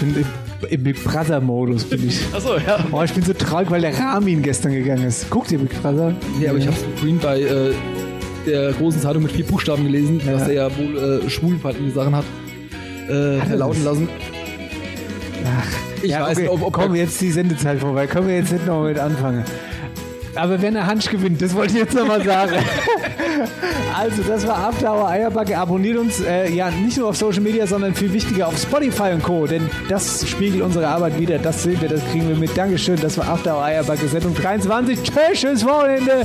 [0.00, 0.24] Bin
[0.70, 2.20] im, Big Brother Modus bin ich.
[2.32, 2.84] Achso, ja.
[2.92, 5.28] Oh, ich bin so traurig, weil der Ramin gestern gegangen ist.
[5.30, 6.14] Guckt ihr Big Brother?
[6.40, 7.72] Ja, aber ich habe vorhin bei äh,
[8.46, 10.32] der großen Zeitung mit vier Buchstaben gelesen, Ja.
[10.32, 12.24] dass er ja wohl äh, schwulenfeindliche Sachen hat
[13.08, 13.82] äh, er das?
[13.84, 14.08] lassen.
[15.44, 16.40] Ach, Ich ja, weiß okay.
[16.42, 18.06] nicht, ob, ob Komm, jetzt die Sendezeit vorbei.
[18.06, 19.44] Können wir jetzt nicht noch mit anfangen.
[20.36, 22.52] Aber wenn der Hansch gewinnt, das wollte ich jetzt nochmal sagen.
[23.98, 25.56] also, das war After Hour Eierbacke.
[25.56, 29.22] Abonniert uns äh, ja nicht nur auf Social Media, sondern viel wichtiger auf Spotify und
[29.22, 29.46] Co.
[29.46, 31.38] Denn das spiegelt unsere Arbeit wieder.
[31.38, 32.56] Das sehen wir, das kriegen wir mit.
[32.56, 32.98] Dankeschön.
[33.00, 35.02] Das war After Hour Eierbacke Sendung 23.
[35.02, 36.24] Tschüss, schönes Wochenende.